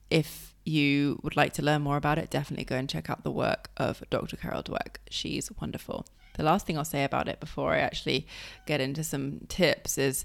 if 0.09 0.55
you 0.65 1.19
would 1.25 1.37
like 1.37 1.53
to 1.55 1.63
learn 1.63 1.83
more 1.83 1.97
about 1.97 2.19
it, 2.19 2.31
definitely 2.31 2.65
go 2.65 2.77
and 2.77 2.89
check 2.89 3.11
out 3.11 3.25
the 3.25 3.31
work 3.31 3.71
of 3.77 4.05
Dr. 4.09 4.37
Carol 4.37 4.63
Dweck. 4.63 4.99
She's 5.11 5.51
wonderful 5.61 6.07
the 6.39 6.45
last 6.45 6.67
thing 6.67 6.79
I'll 6.79 6.85
say 6.85 7.05
about 7.05 7.29
it 7.29 7.41
before 7.41 7.75
I 7.75 7.81
actually 7.81 8.27
get 8.65 8.81
into 8.81 9.05
some 9.05 9.41
tips 9.49 9.99
is 9.99 10.25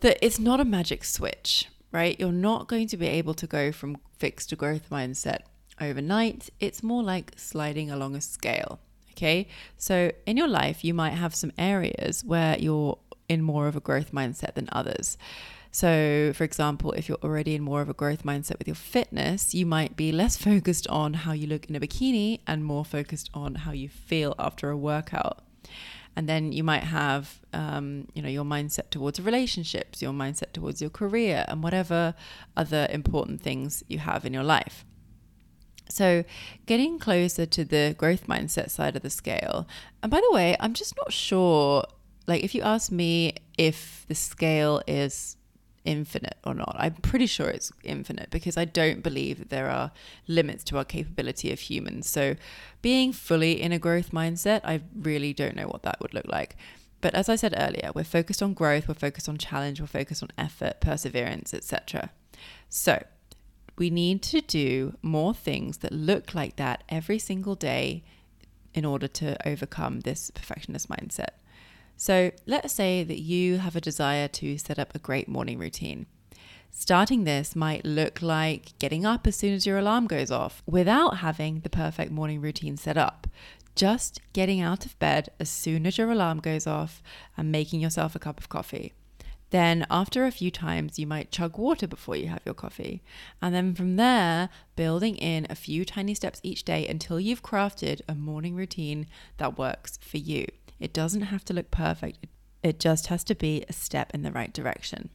that 0.00 0.16
it's 0.24 0.38
not 0.38 0.60
a 0.60 0.64
magic 0.64 1.04
switch, 1.04 1.68
right? 1.92 2.18
You're 2.18 2.32
not 2.32 2.68
going 2.68 2.86
to 2.88 2.96
be 2.96 3.08
able 3.08 3.34
to 3.34 3.46
go 3.46 3.72
from 3.72 3.98
fixed 4.16 4.48
to 4.50 4.56
growth 4.56 4.88
mindset 4.90 5.40
overnight. 5.80 6.48
It's 6.60 6.82
more 6.82 7.02
like 7.02 7.32
sliding 7.36 7.90
along 7.90 8.14
a 8.14 8.20
scale. 8.20 8.78
Okay. 9.10 9.48
So 9.76 10.12
in 10.24 10.36
your 10.36 10.48
life, 10.48 10.84
you 10.84 10.94
might 10.94 11.10
have 11.10 11.34
some 11.34 11.52
areas 11.58 12.24
where 12.24 12.56
you're 12.58 12.96
in 13.28 13.42
more 13.42 13.66
of 13.66 13.76
a 13.76 13.80
growth 13.80 14.12
mindset 14.12 14.54
than 14.54 14.68
others. 14.72 15.18
So, 15.72 16.32
for 16.34 16.42
example, 16.42 16.92
if 16.92 17.08
you're 17.08 17.18
already 17.22 17.54
in 17.54 17.62
more 17.62 17.80
of 17.80 17.88
a 17.88 17.94
growth 17.94 18.24
mindset 18.24 18.58
with 18.58 18.66
your 18.66 18.74
fitness, 18.74 19.54
you 19.54 19.64
might 19.66 19.96
be 19.96 20.10
less 20.10 20.36
focused 20.50 20.86
on 20.88 21.14
how 21.14 21.32
you 21.32 21.46
look 21.46 21.66
in 21.66 21.76
a 21.76 21.80
bikini 21.80 22.40
and 22.46 22.64
more 22.64 22.84
focused 22.84 23.30
on 23.34 23.54
how 23.54 23.72
you 23.72 23.88
feel 23.88 24.34
after 24.38 24.70
a 24.70 24.76
workout. 24.76 25.42
And 26.16 26.28
then 26.28 26.50
you 26.50 26.64
might 26.64 26.82
have, 26.82 27.38
um, 27.52 28.08
you 28.14 28.20
know, 28.22 28.28
your 28.28 28.44
mindset 28.44 28.90
towards 28.90 29.20
relationships, 29.20 30.02
your 30.02 30.12
mindset 30.12 30.52
towards 30.52 30.80
your 30.80 30.90
career, 30.90 31.44
and 31.46 31.62
whatever 31.62 32.14
other 32.56 32.88
important 32.90 33.40
things 33.40 33.84
you 33.86 33.98
have 33.98 34.24
in 34.24 34.34
your 34.34 34.42
life. 34.42 34.84
So, 35.88 36.24
getting 36.66 36.98
closer 36.98 37.46
to 37.46 37.64
the 37.64 37.94
growth 37.96 38.26
mindset 38.26 38.70
side 38.70 38.96
of 38.96 39.02
the 39.02 39.10
scale. 39.10 39.68
And 40.02 40.10
by 40.10 40.20
the 40.20 40.34
way, 40.34 40.56
I'm 40.58 40.74
just 40.74 40.96
not 40.96 41.12
sure. 41.12 41.84
Like, 42.26 42.42
if 42.42 42.54
you 42.54 42.62
ask 42.62 42.90
me 42.90 43.34
if 43.56 44.04
the 44.08 44.14
scale 44.14 44.82
is 44.86 45.36
infinite 45.84 46.36
or 46.44 46.54
not. 46.54 46.76
I'm 46.78 46.94
pretty 46.94 47.26
sure 47.26 47.48
it's 47.48 47.72
infinite 47.82 48.30
because 48.30 48.56
I 48.56 48.64
don't 48.64 49.02
believe 49.02 49.38
that 49.38 49.50
there 49.50 49.70
are 49.70 49.92
limits 50.26 50.64
to 50.64 50.78
our 50.78 50.84
capability 50.84 51.52
of 51.52 51.60
humans. 51.60 52.08
So, 52.08 52.36
being 52.82 53.12
fully 53.12 53.60
in 53.60 53.72
a 53.72 53.78
growth 53.78 54.10
mindset, 54.10 54.60
I 54.64 54.82
really 54.94 55.32
don't 55.32 55.56
know 55.56 55.66
what 55.66 55.82
that 55.82 56.00
would 56.00 56.14
look 56.14 56.26
like. 56.26 56.56
But 57.00 57.14
as 57.14 57.28
I 57.28 57.36
said 57.36 57.54
earlier, 57.56 57.90
we're 57.94 58.04
focused 58.04 58.42
on 58.42 58.52
growth, 58.52 58.88
we're 58.88 58.94
focused 58.94 59.28
on 59.28 59.38
challenge, 59.38 59.80
we're 59.80 59.86
focused 59.86 60.22
on 60.22 60.30
effort, 60.36 60.80
perseverance, 60.80 61.54
etc. 61.54 62.10
So, 62.68 63.02
we 63.78 63.88
need 63.88 64.22
to 64.24 64.42
do 64.42 64.96
more 65.00 65.32
things 65.32 65.78
that 65.78 65.92
look 65.92 66.34
like 66.34 66.56
that 66.56 66.84
every 66.88 67.18
single 67.18 67.54
day 67.54 68.04
in 68.74 68.84
order 68.84 69.08
to 69.08 69.48
overcome 69.48 70.00
this 70.00 70.30
perfectionist 70.30 70.88
mindset. 70.88 71.30
So 72.00 72.30
let's 72.46 72.72
say 72.72 73.04
that 73.04 73.20
you 73.20 73.58
have 73.58 73.76
a 73.76 73.80
desire 73.80 74.26
to 74.28 74.56
set 74.56 74.78
up 74.78 74.94
a 74.94 74.98
great 74.98 75.28
morning 75.28 75.58
routine. 75.58 76.06
Starting 76.70 77.24
this 77.24 77.54
might 77.54 77.84
look 77.84 78.22
like 78.22 78.72
getting 78.78 79.04
up 79.04 79.26
as 79.26 79.36
soon 79.36 79.52
as 79.52 79.66
your 79.66 79.76
alarm 79.76 80.06
goes 80.06 80.30
off 80.30 80.62
without 80.64 81.18
having 81.18 81.60
the 81.60 81.68
perfect 81.68 82.10
morning 82.10 82.40
routine 82.40 82.78
set 82.78 82.96
up. 82.96 83.26
Just 83.74 84.18
getting 84.32 84.62
out 84.62 84.86
of 84.86 84.98
bed 84.98 85.28
as 85.38 85.50
soon 85.50 85.86
as 85.86 85.98
your 85.98 86.10
alarm 86.10 86.40
goes 86.40 86.66
off 86.66 87.02
and 87.36 87.52
making 87.52 87.80
yourself 87.80 88.14
a 88.14 88.18
cup 88.18 88.40
of 88.40 88.48
coffee. 88.48 88.94
Then, 89.50 89.84
after 89.90 90.24
a 90.24 90.30
few 90.30 90.50
times, 90.50 90.98
you 90.98 91.06
might 91.06 91.32
chug 91.32 91.58
water 91.58 91.86
before 91.88 92.16
you 92.16 92.28
have 92.28 92.42
your 92.46 92.54
coffee. 92.54 93.02
And 93.42 93.54
then 93.54 93.74
from 93.74 93.96
there, 93.96 94.48
building 94.74 95.16
in 95.16 95.46
a 95.50 95.56
few 95.56 95.84
tiny 95.84 96.14
steps 96.14 96.40
each 96.42 96.64
day 96.64 96.86
until 96.86 97.20
you've 97.20 97.42
crafted 97.42 98.00
a 98.08 98.14
morning 98.14 98.54
routine 98.54 99.06
that 99.38 99.58
works 99.58 99.98
for 100.00 100.18
you. 100.18 100.46
It 100.80 100.92
doesn't 100.92 101.22
have 101.22 101.44
to 101.46 101.54
look 101.54 101.70
perfect, 101.70 102.26
it 102.62 102.80
just 102.80 103.06
has 103.06 103.22
to 103.24 103.34
be 103.34 103.64
a 103.68 103.72
step 103.72 104.10
in 104.12 104.22
the 104.22 104.32
right 104.32 104.52
direction. 104.52 105.10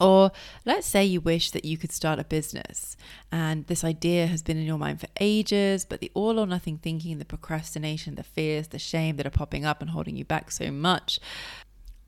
Or 0.00 0.32
let's 0.64 0.86
say 0.86 1.04
you 1.04 1.20
wish 1.20 1.50
that 1.50 1.66
you 1.66 1.76
could 1.76 1.92
start 1.92 2.18
a 2.18 2.24
business 2.24 2.96
and 3.30 3.66
this 3.66 3.84
idea 3.84 4.26
has 4.28 4.42
been 4.42 4.56
in 4.56 4.64
your 4.64 4.78
mind 4.78 5.00
for 5.00 5.08
ages, 5.20 5.84
but 5.84 6.00
the 6.00 6.10
all 6.14 6.38
or 6.38 6.46
nothing 6.46 6.78
thinking, 6.78 7.18
the 7.18 7.26
procrastination, 7.26 8.14
the 8.14 8.22
fears, 8.22 8.68
the 8.68 8.78
shame 8.78 9.16
that 9.16 9.26
are 9.26 9.30
popping 9.30 9.66
up 9.66 9.82
and 9.82 9.90
holding 9.90 10.16
you 10.16 10.24
back 10.24 10.50
so 10.50 10.70
much 10.70 11.20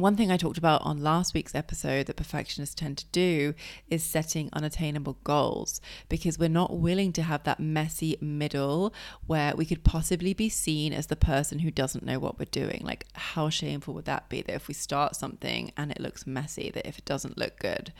one 0.02 0.16
thing 0.16 0.32
I 0.32 0.37
talked 0.37 0.59
about 0.59 0.82
on 0.82 1.00
last 1.00 1.32
week's 1.32 1.54
episode 1.54 2.06
that 2.06 2.16
perfectionists 2.16 2.75
tend 2.75 2.99
to 2.99 3.06
do 3.12 3.54
is 3.88 4.02
setting 4.02 4.50
unattainable 4.52 5.16
goals 5.23 5.80
because 6.09 6.40
we're 6.40 6.49
not 6.49 6.76
willing 6.76 7.12
to 7.12 7.23
have 7.23 7.44
that 7.44 7.61
messy 7.61 8.18
middle 8.21 8.92
where 9.28 9.54
we 9.54 9.64
could 9.64 9.85
possibly 9.85 10.35
be 10.35 10.49
seen 10.49 10.92
as 10.92 11.06
the 11.06 11.14
person 11.14 11.61
who 11.61 11.71
doesn't 11.71 12.04
know 12.04 12.18
what 12.18 12.37
we're 12.37 12.47
doing. 12.47 12.82
Like, 12.85 13.06
how 13.12 13.49
shameful 13.49 13.94
would 13.94 14.06
that 14.06 14.28
be 14.28 14.42
that 14.42 14.56
if 14.56 14.66
we 14.66 14.75
start 14.75 15.14
something 15.14 15.71
and 15.76 15.92
it 15.92 16.00
looks 16.00 16.26
messy, 16.26 16.73
that 16.73 16.88
if 16.88 16.99
it 16.99 17.04
doesn't 17.04 17.38
look 17.38 17.61
good? 17.61 17.92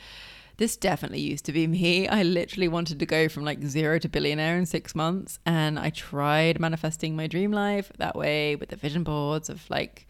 This 0.57 0.75
definitely 0.75 1.21
used 1.21 1.45
to 1.45 1.53
be 1.53 1.67
me. 1.67 2.09
I 2.09 2.21
literally 2.23 2.67
wanted 2.67 2.99
to 2.99 3.05
go 3.05 3.29
from 3.29 3.45
like 3.45 3.63
zero 3.63 3.97
to 3.99 4.09
billionaire 4.09 4.57
in 4.57 4.65
six 4.65 4.93
months. 4.93 5.39
And 5.45 5.79
I 5.79 5.89
tried 5.89 6.59
manifesting 6.59 7.15
my 7.15 7.27
dream 7.27 7.53
life 7.53 7.93
that 7.97 8.17
way 8.17 8.57
with 8.57 8.69
the 8.69 8.75
vision 8.75 9.03
boards 9.03 9.49
of 9.49 9.67
like, 9.69 10.05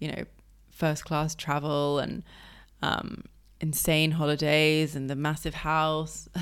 you 0.00 0.08
know, 0.08 0.24
first 0.78 1.04
class 1.04 1.34
travel 1.34 1.98
and 1.98 2.22
um, 2.82 3.24
insane 3.60 4.12
holidays 4.12 4.94
and 4.94 5.10
the 5.10 5.16
massive 5.16 5.54
house. 5.54 6.28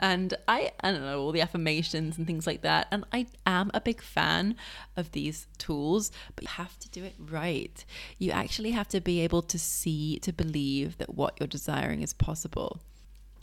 And 0.00 0.34
I 0.46 0.72
I 0.80 0.92
don't 0.92 1.02
know 1.02 1.20
all 1.20 1.32
the 1.32 1.40
affirmations 1.40 2.18
and 2.18 2.26
things 2.26 2.46
like 2.46 2.62
that. 2.62 2.88
And 2.90 3.04
I 3.12 3.26
am 3.46 3.70
a 3.72 3.80
big 3.80 4.02
fan 4.02 4.56
of 4.96 5.12
these 5.12 5.46
tools 5.56 6.10
but 6.34 6.44
you 6.44 6.50
have 6.50 6.78
to 6.80 6.88
do 6.90 7.04
it 7.04 7.14
right. 7.18 7.84
You 8.18 8.30
actually 8.32 8.72
have 8.72 8.88
to 8.88 9.00
be 9.00 9.20
able 9.20 9.42
to 9.42 9.58
see 9.58 10.18
to 10.20 10.32
believe 10.32 10.98
that 10.98 11.14
what 11.14 11.34
you're 11.38 11.46
desiring 11.46 12.02
is 12.02 12.12
possible. 12.12 12.80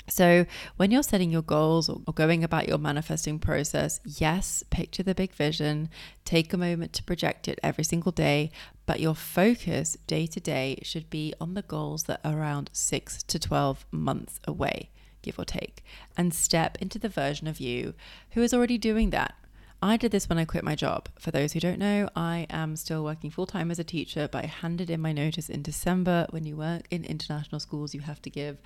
So, 0.07 0.45
when 0.77 0.91
you're 0.91 1.01
setting 1.01 1.31
your 1.31 1.41
goals 1.41 1.89
or 1.89 2.13
going 2.13 2.43
about 2.43 2.67
your 2.67 2.77
manifesting 2.77 3.39
process, 3.39 3.99
yes, 4.05 4.63
picture 4.69 5.01
the 5.01 5.15
big 5.15 5.33
vision, 5.33 5.89
take 6.25 6.53
a 6.53 6.57
moment 6.57 6.93
to 6.93 7.03
project 7.03 7.47
it 7.47 7.59
every 7.63 7.83
single 7.83 8.11
day, 8.11 8.51
but 8.85 8.99
your 8.99 9.15
focus 9.15 9.97
day 10.07 10.27
to 10.27 10.39
day 10.39 10.79
should 10.83 11.09
be 11.09 11.33
on 11.39 11.53
the 11.53 11.61
goals 11.61 12.03
that 12.03 12.21
are 12.23 12.37
around 12.37 12.69
six 12.73 13.23
to 13.23 13.39
12 13.39 13.85
months 13.91 14.39
away, 14.45 14.91
give 15.21 15.39
or 15.39 15.45
take, 15.45 15.83
and 16.15 16.33
step 16.33 16.77
into 16.79 16.99
the 16.99 17.09
version 17.09 17.47
of 17.47 17.59
you 17.59 17.93
who 18.31 18.41
is 18.41 18.53
already 18.53 18.77
doing 18.77 19.09
that 19.09 19.35
I 19.81 19.97
did 19.97 20.11
this 20.11 20.27
when 20.29 20.37
I 20.37 20.45
quit 20.45 20.63
my 20.63 20.75
job. 20.75 21.09
For 21.19 21.31
those 21.31 21.53
who 21.53 21.59
don't 21.59 21.79
know, 21.79 22.09
I 22.15 22.47
am 22.49 22.75
still 22.75 23.03
working 23.03 23.29
full 23.29 23.45
time 23.45 23.69
as 23.69 23.77
a 23.77 23.83
teacher, 23.83 24.27
but 24.31 24.43
I 24.43 24.47
handed 24.47 24.89
in 24.89 25.01
my 25.01 25.11
notice 25.11 25.49
in 25.49 25.61
December. 25.61 26.27
When 26.31 26.45
you 26.45 26.55
work 26.57 26.83
in 26.89 27.03
international 27.03 27.59
schools, 27.59 27.93
you 27.93 28.01
have 28.01 28.21
to 28.23 28.29
give 28.29 28.57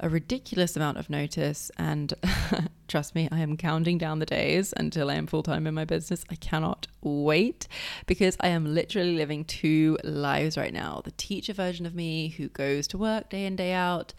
a 0.00 0.08
ridiculous 0.08 0.76
amount 0.76 0.98
of 0.98 1.10
notice. 1.10 1.70
And 1.76 2.14
trust 2.88 3.14
me, 3.14 3.28
I 3.30 3.40
am 3.40 3.56
counting 3.56 3.98
down 3.98 4.20
the 4.20 4.26
days 4.26 4.72
until 4.76 5.10
I 5.10 5.14
am 5.14 5.26
full 5.26 5.42
time 5.42 5.66
in 5.66 5.74
my 5.74 5.84
business. 5.84 6.24
I 6.30 6.36
cannot 6.36 6.86
wait 7.02 7.68
because 8.06 8.36
I 8.40 8.48
am 8.48 8.74
literally 8.74 9.16
living 9.16 9.44
two 9.44 9.98
lives 10.02 10.56
right 10.56 10.72
now 10.72 11.02
the 11.04 11.10
teacher 11.12 11.52
version 11.52 11.84
of 11.84 11.94
me 11.94 12.28
who 12.28 12.48
goes 12.48 12.86
to 12.88 12.98
work 12.98 13.28
day 13.28 13.44
in, 13.44 13.56
day 13.56 13.72
out, 13.72 14.14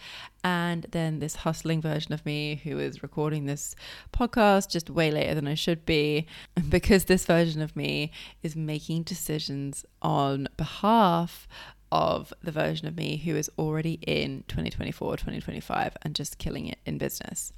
and 0.46 0.86
then 0.92 1.18
this 1.18 1.38
hustling 1.38 1.82
version 1.82 2.14
of 2.14 2.24
me 2.24 2.62
who 2.64 2.78
is 2.78 3.02
recording 3.02 3.46
this 3.46 3.76
podcast 4.14 4.70
just 4.70 4.92
way 4.92 5.10
later 5.10 5.34
than 5.34 5.48
I 5.48 5.56
should 5.56 5.88
be 5.88 6.28
because 6.70 7.06
this 7.06 7.26
version 7.26 7.64
of 7.64 7.76
me 7.76 8.12
is 8.44 8.56
making 8.56 9.04
decisions 9.04 9.86
on 10.04 10.48
behalf 10.56 11.48
of 11.92 12.32
the 12.44 12.52
version 12.52 12.88
of 12.88 12.96
me 12.96 13.18
who 13.18 13.36
is 13.36 13.50
already 13.58 13.94
in 14.06 14.44
2024 14.48 15.18
2025 15.18 15.98
and 16.04 16.14
just 16.14 16.38
killing 16.38 16.68
it 16.68 16.78
in 16.86 17.00
business. 17.00 17.52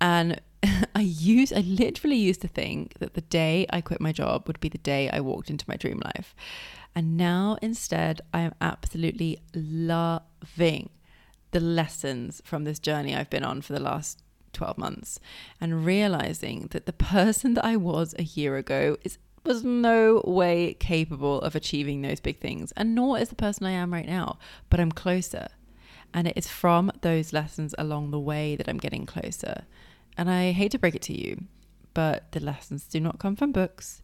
And 0.00 0.40
I 0.94 1.00
used 1.00 1.52
I 1.52 1.60
literally 1.60 2.16
used 2.16 2.42
to 2.42 2.48
think 2.48 3.00
that 3.00 3.14
the 3.14 3.20
day 3.22 3.66
I 3.70 3.80
quit 3.80 4.00
my 4.00 4.12
job 4.12 4.46
would 4.46 4.60
be 4.60 4.68
the 4.68 4.78
day 4.78 5.10
I 5.10 5.18
walked 5.18 5.50
into 5.50 5.64
my 5.66 5.74
dream 5.74 6.00
life. 6.04 6.36
And 6.94 7.16
now 7.16 7.58
instead 7.60 8.20
I 8.32 8.42
am 8.42 8.54
absolutely 8.60 9.40
loving 9.52 10.90
the 11.52 11.60
lessons 11.60 12.42
from 12.44 12.64
this 12.64 12.78
journey 12.78 13.14
I've 13.14 13.30
been 13.30 13.44
on 13.44 13.62
for 13.62 13.72
the 13.72 13.80
last 13.80 14.22
12 14.52 14.78
months 14.78 15.20
and 15.60 15.84
realizing 15.84 16.68
that 16.70 16.86
the 16.86 16.92
person 16.92 17.54
that 17.54 17.64
I 17.64 17.76
was 17.76 18.14
a 18.18 18.24
year 18.24 18.56
ago 18.56 18.96
is 19.02 19.18
was 19.44 19.62
no 19.62 20.22
way 20.24 20.74
capable 20.74 21.40
of 21.40 21.54
achieving 21.54 22.02
those 22.02 22.18
big 22.18 22.40
things 22.40 22.72
and 22.76 22.96
nor 22.96 23.16
is 23.16 23.28
the 23.28 23.36
person 23.36 23.64
I 23.64 23.70
am 23.70 23.92
right 23.92 24.06
now 24.06 24.38
but 24.70 24.80
I'm 24.80 24.90
closer. 24.90 25.48
And 26.12 26.26
it 26.26 26.36
is 26.36 26.48
from 26.48 26.90
those 27.02 27.32
lessons 27.32 27.74
along 27.78 28.10
the 28.10 28.18
way 28.18 28.56
that 28.56 28.68
I'm 28.68 28.78
getting 28.78 29.06
closer. 29.06 29.64
And 30.16 30.30
I 30.30 30.52
hate 30.52 30.72
to 30.72 30.78
break 30.78 30.94
it 30.94 31.02
to 31.02 31.18
you 31.18 31.44
but 31.94 32.32
the 32.32 32.40
lessons 32.40 32.84
do 32.86 32.98
not 32.98 33.18
come 33.18 33.36
from 33.36 33.52
books. 33.52 34.02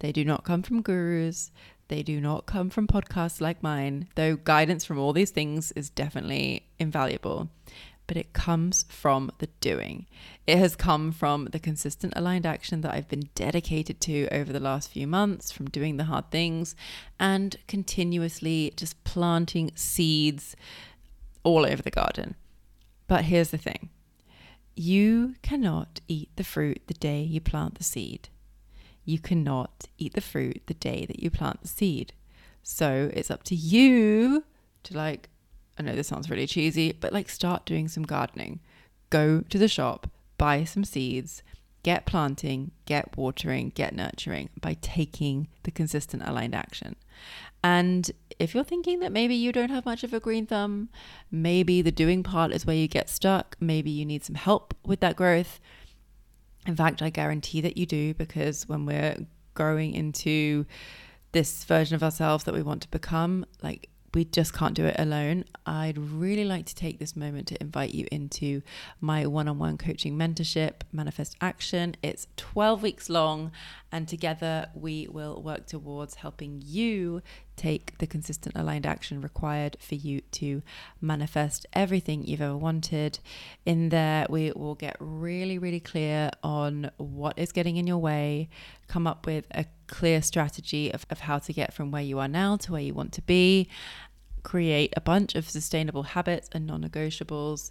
They 0.00 0.12
do 0.12 0.24
not 0.24 0.44
come 0.44 0.62
from 0.62 0.82
gurus 0.82 1.52
they 1.90 2.02
do 2.04 2.20
not 2.20 2.46
come 2.46 2.70
from 2.70 2.86
podcasts 2.86 3.40
like 3.40 3.62
mine, 3.62 4.06
though 4.14 4.36
guidance 4.36 4.84
from 4.84 4.98
all 4.98 5.12
these 5.12 5.32
things 5.32 5.72
is 5.72 5.90
definitely 5.90 6.64
invaluable. 6.78 7.50
But 8.06 8.16
it 8.16 8.32
comes 8.32 8.84
from 8.88 9.30
the 9.38 9.48
doing. 9.60 10.06
It 10.46 10.56
has 10.58 10.76
come 10.76 11.10
from 11.10 11.46
the 11.46 11.58
consistent 11.58 12.12
aligned 12.16 12.46
action 12.46 12.80
that 12.80 12.94
I've 12.94 13.08
been 13.08 13.28
dedicated 13.34 14.00
to 14.02 14.28
over 14.32 14.52
the 14.52 14.60
last 14.60 14.90
few 14.90 15.06
months, 15.06 15.50
from 15.50 15.68
doing 15.68 15.96
the 15.96 16.04
hard 16.04 16.30
things 16.30 16.76
and 17.18 17.56
continuously 17.66 18.72
just 18.76 19.02
planting 19.02 19.72
seeds 19.74 20.54
all 21.42 21.66
over 21.66 21.82
the 21.82 21.90
garden. 21.90 22.36
But 23.08 23.24
here's 23.24 23.50
the 23.50 23.58
thing 23.58 23.90
you 24.76 25.34
cannot 25.42 26.00
eat 26.06 26.30
the 26.36 26.44
fruit 26.44 26.82
the 26.86 26.94
day 26.94 27.20
you 27.22 27.40
plant 27.40 27.74
the 27.78 27.84
seed 27.84 28.28
you 29.04 29.18
cannot 29.18 29.86
eat 29.98 30.14
the 30.14 30.20
fruit 30.20 30.62
the 30.66 30.74
day 30.74 31.06
that 31.06 31.20
you 31.22 31.30
plant 31.30 31.62
the 31.62 31.68
seed. 31.68 32.12
So 32.62 33.10
it's 33.12 33.30
up 33.30 33.42
to 33.44 33.54
you 33.54 34.44
to 34.84 34.96
like, 34.96 35.28
I 35.78 35.82
know 35.82 35.94
this 35.94 36.08
sounds 36.08 36.30
really 36.30 36.46
cheesy, 36.46 36.92
but 36.92 37.12
like 37.12 37.28
start 37.28 37.66
doing 37.66 37.88
some 37.88 38.04
gardening. 38.04 38.60
Go 39.08 39.40
to 39.40 39.58
the 39.58 39.68
shop, 39.68 40.08
buy 40.38 40.64
some 40.64 40.84
seeds, 40.84 41.42
get 41.82 42.06
planting, 42.06 42.72
get 42.84 43.16
watering, 43.16 43.70
get 43.70 43.94
nurturing 43.94 44.50
by 44.60 44.76
taking 44.80 45.48
the 45.62 45.70
consistent 45.70 46.22
aligned 46.26 46.54
action. 46.54 46.96
And 47.62 48.10
if 48.38 48.54
you're 48.54 48.64
thinking 48.64 49.00
that 49.00 49.12
maybe 49.12 49.34
you 49.34 49.52
don't 49.52 49.70
have 49.70 49.84
much 49.84 50.04
of 50.04 50.14
a 50.14 50.20
green 50.20 50.46
thumb, 50.46 50.88
maybe 51.30 51.82
the 51.82 51.92
doing 51.92 52.22
part 52.22 52.52
is 52.52 52.66
where 52.66 52.76
you 52.76 52.88
get 52.88 53.10
stuck, 53.10 53.56
maybe 53.60 53.90
you 53.90 54.04
need 54.04 54.24
some 54.24 54.36
help 54.36 54.74
with 54.84 55.00
that 55.00 55.16
growth, 55.16 55.60
in 56.66 56.76
fact, 56.76 57.02
I 57.02 57.10
guarantee 57.10 57.60
that 57.62 57.76
you 57.76 57.86
do 57.86 58.14
because 58.14 58.68
when 58.68 58.86
we're 58.86 59.16
growing 59.54 59.94
into 59.94 60.66
this 61.32 61.64
version 61.64 61.94
of 61.94 62.02
ourselves 62.02 62.44
that 62.44 62.54
we 62.54 62.62
want 62.62 62.82
to 62.82 62.88
become, 62.88 63.46
like 63.62 63.88
we 64.12 64.24
just 64.24 64.52
can't 64.52 64.74
do 64.74 64.86
it 64.86 64.96
alone. 64.98 65.44
I'd 65.66 65.96
really 65.96 66.44
like 66.44 66.66
to 66.66 66.74
take 66.74 66.98
this 66.98 67.14
moment 67.14 67.46
to 67.48 67.60
invite 67.60 67.94
you 67.94 68.06
into 68.10 68.62
my 69.00 69.26
one 69.26 69.46
on 69.46 69.58
one 69.58 69.78
coaching 69.78 70.18
mentorship, 70.18 70.82
Manifest 70.92 71.36
Action. 71.40 71.94
It's 72.02 72.26
12 72.36 72.82
weeks 72.82 73.08
long, 73.08 73.52
and 73.92 74.08
together 74.08 74.68
we 74.74 75.06
will 75.08 75.40
work 75.42 75.66
towards 75.66 76.16
helping 76.16 76.60
you 76.64 77.22
take 77.56 77.98
the 77.98 78.06
consistent 78.06 78.56
aligned 78.56 78.86
action 78.86 79.20
required 79.20 79.76
for 79.80 79.94
you 79.94 80.20
to 80.32 80.62
manifest 81.00 81.66
everything 81.72 82.24
you've 82.24 82.40
ever 82.40 82.56
wanted. 82.56 83.18
In 83.66 83.90
there, 83.90 84.26
we 84.30 84.52
will 84.52 84.74
get 84.74 84.96
really, 84.98 85.58
really 85.58 85.80
clear 85.80 86.30
on 86.42 86.90
what 86.96 87.38
is 87.38 87.52
getting 87.52 87.76
in 87.76 87.86
your 87.86 87.98
way, 87.98 88.48
come 88.88 89.06
up 89.06 89.26
with 89.26 89.46
a 89.50 89.66
clear 89.86 90.22
strategy 90.22 90.92
of, 90.92 91.04
of 91.10 91.20
how 91.20 91.38
to 91.38 91.52
get 91.52 91.72
from 91.72 91.90
where 91.90 92.02
you 92.02 92.18
are 92.18 92.28
now 92.28 92.56
to 92.56 92.72
where 92.72 92.82
you 92.82 92.94
want 92.94 93.12
to 93.12 93.22
be, 93.22 93.68
create 94.42 94.92
a 94.96 95.00
bunch 95.00 95.34
of 95.34 95.48
sustainable 95.48 96.02
habits 96.02 96.48
and 96.52 96.66
non 96.66 96.82
negotiables 96.82 97.70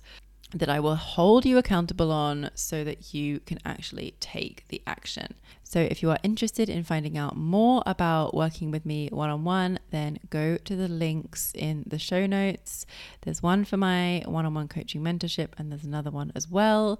that 0.53 0.69
I 0.69 0.79
will 0.79 0.95
hold 0.95 1.45
you 1.45 1.57
accountable 1.57 2.11
on 2.11 2.49
so 2.55 2.83
that 2.83 3.13
you 3.13 3.39
can 3.41 3.59
actually 3.65 4.15
take 4.19 4.65
the 4.69 4.81
action. 4.87 5.35
So, 5.63 5.79
if 5.79 6.01
you 6.01 6.09
are 6.09 6.17
interested 6.23 6.69
in 6.69 6.83
finding 6.83 7.15
out 7.17 7.37
more 7.37 7.83
about 7.85 8.33
working 8.33 8.71
with 8.71 8.85
me 8.85 9.09
one 9.11 9.29
on 9.29 9.43
one, 9.43 9.77
then 9.91 10.17
go 10.31 10.57
to 10.57 10.75
the 10.75 10.87
links 10.87 11.51
in 11.53 11.83
the 11.85 11.99
show 11.99 12.25
notes. 12.25 12.87
There's 13.21 13.43
one 13.43 13.65
for 13.65 13.77
my 13.77 14.23
one 14.25 14.47
on 14.47 14.55
one 14.55 14.67
coaching 14.67 15.01
mentorship, 15.01 15.49
and 15.59 15.71
there's 15.71 15.83
another 15.83 16.09
one 16.09 16.31
as 16.35 16.49
well 16.49 16.99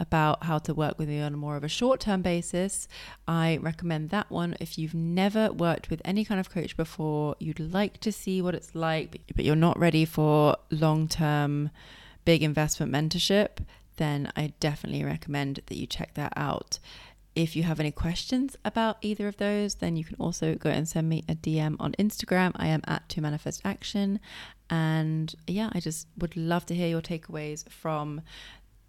about 0.00 0.44
how 0.44 0.58
to 0.58 0.74
work 0.74 0.98
with 0.98 1.08
me 1.08 1.20
on 1.20 1.34
more 1.34 1.56
of 1.56 1.62
a 1.62 1.68
short 1.68 2.00
term 2.00 2.22
basis. 2.22 2.88
I 3.28 3.58
recommend 3.62 4.10
that 4.10 4.30
one 4.30 4.56
if 4.58 4.78
you've 4.78 4.94
never 4.94 5.52
worked 5.52 5.88
with 5.88 6.02
any 6.04 6.24
kind 6.24 6.40
of 6.40 6.50
coach 6.50 6.76
before, 6.76 7.36
you'd 7.38 7.60
like 7.60 8.00
to 8.00 8.10
see 8.10 8.42
what 8.42 8.56
it's 8.56 8.74
like, 8.74 9.20
but 9.36 9.44
you're 9.44 9.54
not 9.54 9.78
ready 9.78 10.04
for 10.04 10.56
long 10.70 11.06
term 11.06 11.70
big 12.28 12.42
investment 12.42 12.92
mentorship, 12.92 13.64
then 13.96 14.30
I 14.36 14.52
definitely 14.60 15.02
recommend 15.02 15.60
that 15.64 15.78
you 15.78 15.86
check 15.86 16.12
that 16.12 16.34
out. 16.36 16.78
If 17.34 17.56
you 17.56 17.62
have 17.62 17.80
any 17.80 17.90
questions 17.90 18.54
about 18.66 18.98
either 19.00 19.28
of 19.28 19.38
those, 19.38 19.76
then 19.76 19.96
you 19.96 20.04
can 20.04 20.16
also 20.20 20.54
go 20.54 20.68
and 20.68 20.86
send 20.86 21.08
me 21.08 21.24
a 21.26 21.34
DM 21.34 21.76
on 21.80 21.92
Instagram. 21.92 22.52
I 22.56 22.66
am 22.66 22.82
at 22.86 23.08
To 23.08 23.22
Manifest 23.22 23.62
Action. 23.64 24.20
And 24.68 25.34
yeah, 25.46 25.70
I 25.72 25.80
just 25.80 26.06
would 26.18 26.36
love 26.36 26.66
to 26.66 26.74
hear 26.74 26.88
your 26.88 27.00
takeaways 27.00 27.66
from 27.70 28.20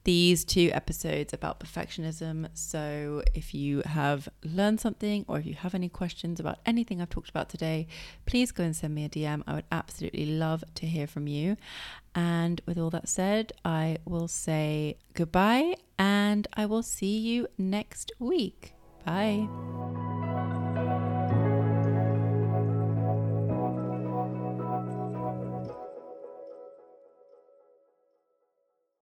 these 0.04 0.46
two 0.46 0.70
episodes 0.74 1.34
about 1.34 1.60
perfectionism. 1.60 2.48
So, 2.54 3.24
if 3.34 3.54
you 3.54 3.82
have 3.86 4.30
learned 4.44 4.80
something 4.80 5.26
or 5.28 5.40
if 5.40 5.46
you 5.46 5.56
have 5.56 5.76
any 5.76 5.90
questions 5.90 6.40
about 6.40 6.60
anything 6.66 7.02
I've 7.02 7.10
talked 7.10 7.30
about 7.30 7.50
today, 7.50 7.88
please 8.26 8.52
go 8.52 8.64
and 8.64 8.76
send 8.76 8.96
me 8.96 9.06
a 9.06 9.10
DM. 9.10 9.44
I 9.48 9.56
would 9.56 9.66
absolutely 9.72 10.26
love 10.26 10.64
to 10.76 10.86
hear 10.86 11.08
from 11.08 11.28
you. 11.28 11.58
And 12.16 12.62
with 12.66 12.78
all 12.78 12.90
that 12.92 13.08
said, 13.08 13.54
I 13.64 13.98
will 14.06 14.28
say 14.28 14.98
goodbye 15.14 15.76
and 15.98 16.48
I 16.54 16.66
will 16.66 16.84
see 16.84 17.18
you 17.18 17.48
next 17.58 18.12
week. 18.20 18.74
Bye. 19.06 19.48